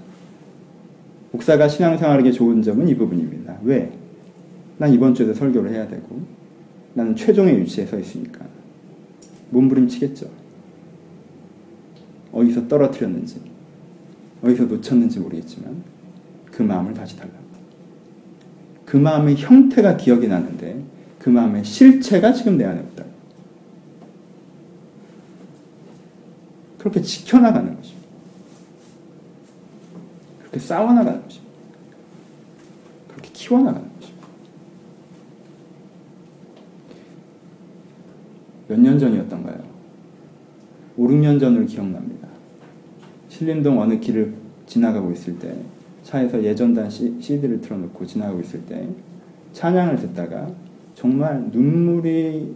[1.30, 3.58] 목사가 신앙생활에게 좋은 점은 이 부분입니다.
[3.62, 3.92] 왜?
[4.78, 6.20] 난 이번 주에도 설교를 해야 되고,
[6.94, 8.46] 나는 최종의 위치에 서 있으니까.
[9.50, 10.28] 몸부림치겠죠.
[12.32, 13.40] 어디서 떨어뜨렸는지,
[14.42, 15.82] 어디서 놓쳤는지 모르겠지만,
[16.50, 17.38] 그 마음을 다시 달라고.
[18.84, 20.82] 그 마음의 형태가 기억이 나는데,
[21.18, 23.04] 그 마음의 실체가 지금 내 안에 없다.
[26.78, 28.08] 그렇게 지켜나가는 것입니다.
[30.40, 31.52] 그렇게 싸워나가는 것입니다.
[33.08, 34.18] 그렇게 키워나가는 것입니다.
[38.68, 39.62] 몇 년 전이었던가요?
[40.96, 42.17] 5, 6년 전으로 기억납니다.
[43.38, 44.34] 신림동 어느 길을
[44.66, 45.54] 지나가고 있을 때
[46.02, 48.88] 차에서 예전단 CD를 틀어놓고 지나가고 있을 때
[49.52, 50.50] 찬양을 듣다가
[50.96, 52.52] 정말 눈물이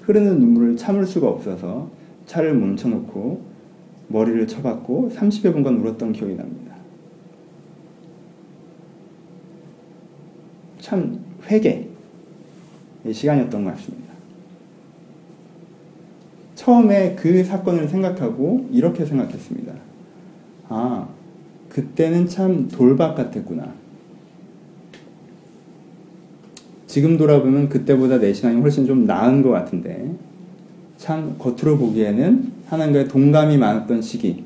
[0.00, 1.90] 흐르는 눈물을 참을 수가 없어서
[2.24, 3.42] 차를 멈춰놓고
[4.08, 6.74] 머리를 쳐박고 30여 분간 울었던 기억이 납니다.
[10.80, 11.20] 참
[11.50, 11.88] 회개의
[13.12, 14.11] 시간이었던 것 같습니다.
[16.62, 19.72] 처음에 그 사건을 생각하고 이렇게 생각했습니다.
[20.68, 21.08] 아,
[21.68, 23.72] 그때는 참 돌박 같았구나.
[26.86, 30.14] 지금 돌아보면 그때보다 내 신앙이 훨씬 좀 나은 것 같은데,
[30.98, 34.44] 참 겉으로 보기에는 하나님과의 동감이 많았던 시기.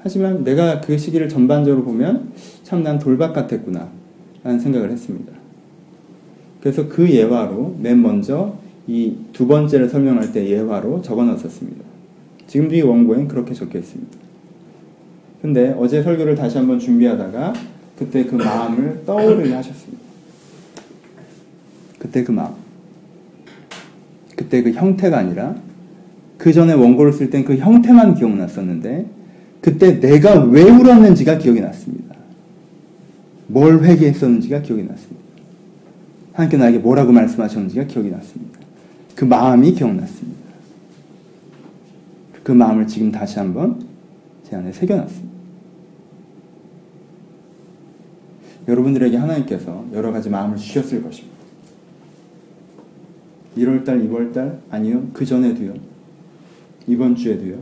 [0.00, 2.32] 하지만 내가 그 시기를 전반적으로 보면
[2.64, 3.88] 참 난 돌박 같았구나.
[4.42, 5.32] 라는 생각을 했습니다.
[6.60, 8.56] 그래서 그 예화로 맨 먼저
[8.88, 11.84] 이 두 번째를 설명할 때 예화로 적어 놨었습니다.
[12.46, 14.18] 지금도 이 원고엔 그렇게 적혀 있습니다.
[15.42, 17.52] 근데 어제 설교를 다시 한번 준비하다가
[17.98, 20.02] 그때 그 마음을 떠오르게 하셨습니다.
[21.98, 22.54] 그때 그 마음.
[24.36, 25.54] 그때 그 형태가 아니라
[26.38, 29.06] 그 전에 원고를 쓸 땐 그 형태만 기억났었는데
[29.60, 32.14] 그때 내가 왜 울었는지가 기억이 났습니다.
[33.48, 35.22] 뭘 회개했었는지가 기억이 났습니다.
[36.32, 38.57] 하나님께 나에게 뭐라고 말씀하셨는지가 기억이 났습니다.
[39.18, 40.48] 그 마음이 기억났습니다.
[42.44, 43.84] 그 마음을 지금 다시 한번
[44.44, 45.36] 제 안에 새겨놨습니다.
[48.68, 51.36] 여러분들에게 하나님께서 여러 가지 마음을 주셨을 것입니다.
[53.56, 55.74] 1월달, 2월달, 아니요, 그 전에도요,
[56.86, 57.60] 이번 주에도요,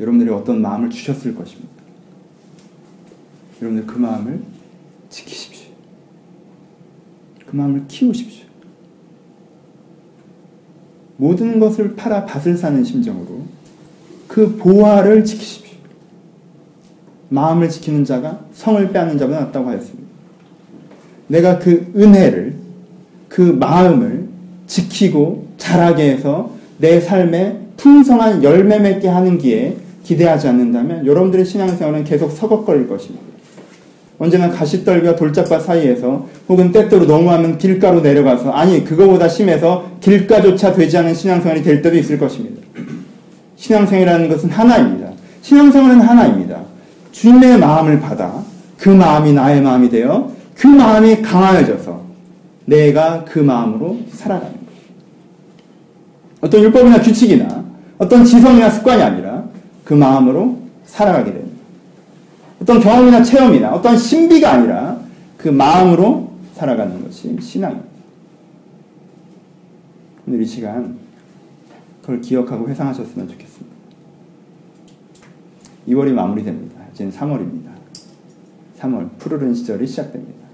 [0.00, 1.70] 여러분들이 어떤 마음을 주셨을 것입니다.
[3.62, 4.42] 여러분들 그 마음을
[5.10, 5.70] 지키십시오.
[7.46, 8.45] 그 마음을 키우십시오.
[11.16, 13.42] 모든 것을 팔아 밭을 사는 심정으로
[14.28, 15.76] 그 보화를 지키십시오.
[17.28, 20.06] 마음을 지키는 자가 성을 빼앗는 자보다 낫다고 하였습니다.
[21.28, 22.54] 내가 그 은혜를,
[23.28, 24.28] 그 마음을
[24.66, 32.30] 지키고 자라게 해서 내 삶에 풍성한 열매 맺게 하는 기에 기대하지 않는다면 여러분들의 신앙생활은 계속
[32.30, 33.24] 서걱거릴 것입니다.
[34.18, 41.14] 언제나 가시떨기와 돌짝밭 사이에서 혹은 때때로 너무하면 길가로 내려가서 아니 그거보다 심해서 길가조차 되지 않은
[41.14, 42.62] 신앙생활이 될 때도 있을 것입니다.
[43.56, 45.10] 신앙생활이라는 것은 하나입니다.
[45.42, 46.60] 신앙생활은 하나입니다.
[47.12, 48.42] 주님의 마음을 받아
[48.78, 52.00] 그 마음이 나의 마음이 되어 그 마음이 강하여져서
[52.64, 54.66] 내가 그 마음으로 살아가는 거예요.
[56.40, 57.64] 어떤 율법이나 규칙이나
[57.98, 59.44] 어떤 지성이나 습관이 아니라
[59.84, 61.45] 그 마음으로 살아가게 됩니다.
[62.60, 65.00] 어떤 경험이나 체험이나 어떤 신비가 아니라
[65.36, 67.88] 그 마음으로 살아가는 것이 신앙입니다.
[70.26, 70.96] 오늘 이 시간
[72.00, 73.76] 그걸 기억하고 회상하셨으면 좋겠습니다.
[75.88, 76.82] 2월이 마무리됩니다.
[76.92, 77.66] 이제는 3월입니다.
[78.80, 80.46] 3월 푸르른 시절이 시작됩니다.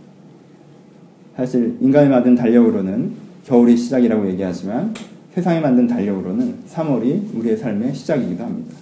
[1.36, 3.12] 사실 인간이 만든 달력으로는
[3.46, 4.94] 겨울이 시작이라고 얘기하지만
[5.34, 8.74] 세상이 만든 달력으로는 3월이 우리의 삶의 시작이기도 합니다.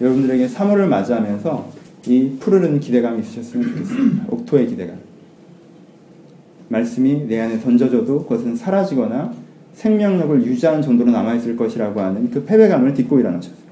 [0.00, 1.75] 여러분들에게 3월을 맞이하면서
[2.08, 4.26] 이 푸르른 기대감이 있으셨으면 좋겠습니다.
[4.30, 4.96] 옥토의 기대감.
[6.68, 9.32] 말씀이 내 안에 던져져도 그것은 사라지거나
[9.74, 13.66] 생명력을 유지하는 정도로 남아있을 것이라고 하는 그 패배감을 딛고 일어나셨어요.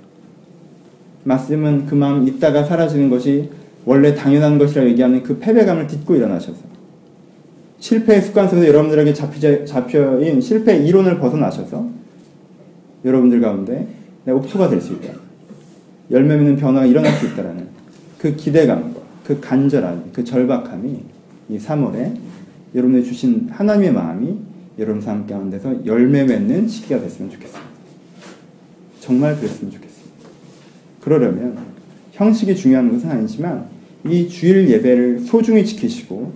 [1.25, 3.51] 말씀은 그 마음 있다가 사라지는 것이
[3.85, 6.59] 원래 당연한 것이라고 얘기하는 그 패배감을 딛고 일어나셔서
[7.79, 11.89] 실패의 습관 속에서 여러분들에게 잡히자, 잡혀인 실패 이론을 벗어나셔서
[13.05, 13.87] 여러분들 가운데
[14.25, 15.13] 내 옥토가 될 수 있다.
[16.11, 17.67] 열매 맺는 변화가 일어날 수 있다라는
[18.25, 20.99] 그 기대감과 그 간절함, 그 절박함이
[21.51, 22.17] 이 3월에
[22.75, 24.39] 여러분이 주신 하나님의 마음이
[24.79, 27.69] 여러분 삶 가운데서 열매 맺는 시기가 됐으면 좋겠습니다.
[29.01, 30.17] 정말 그랬으면 좋겠습니다.
[31.03, 31.59] 그러려면
[32.13, 33.67] 형식이 중요한 것은 아니지만
[34.09, 36.33] 이 주일 예배를 소중히 지키시고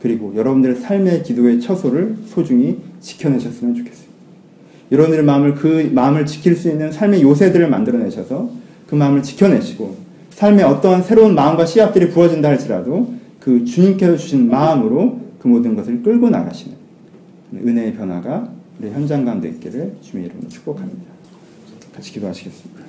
[0.00, 4.12] 그리고 여러분들의 삶의 기도의 처소를 소중히 지켜내셨으면 좋겠습니다.
[4.92, 8.48] 여러분들의 마음을 그 마음을 지킬 수 있는 삶의 요새들을 만들어내셔서
[8.86, 10.05] 그 마음을 지켜내시고
[10.36, 16.28] 삶에 어떠한 새로운 마음과 씨앗들이 부어진다 할지라도 그 주님께서 주신 마음으로 그 모든 것을 끌고
[16.28, 16.76] 나가시는
[17.54, 21.04] 은혜의 변화가 우리 현장 가운데 있기를 주님의 이름으로 축복합니다.
[21.94, 22.85] 같이 기도하시겠습니다.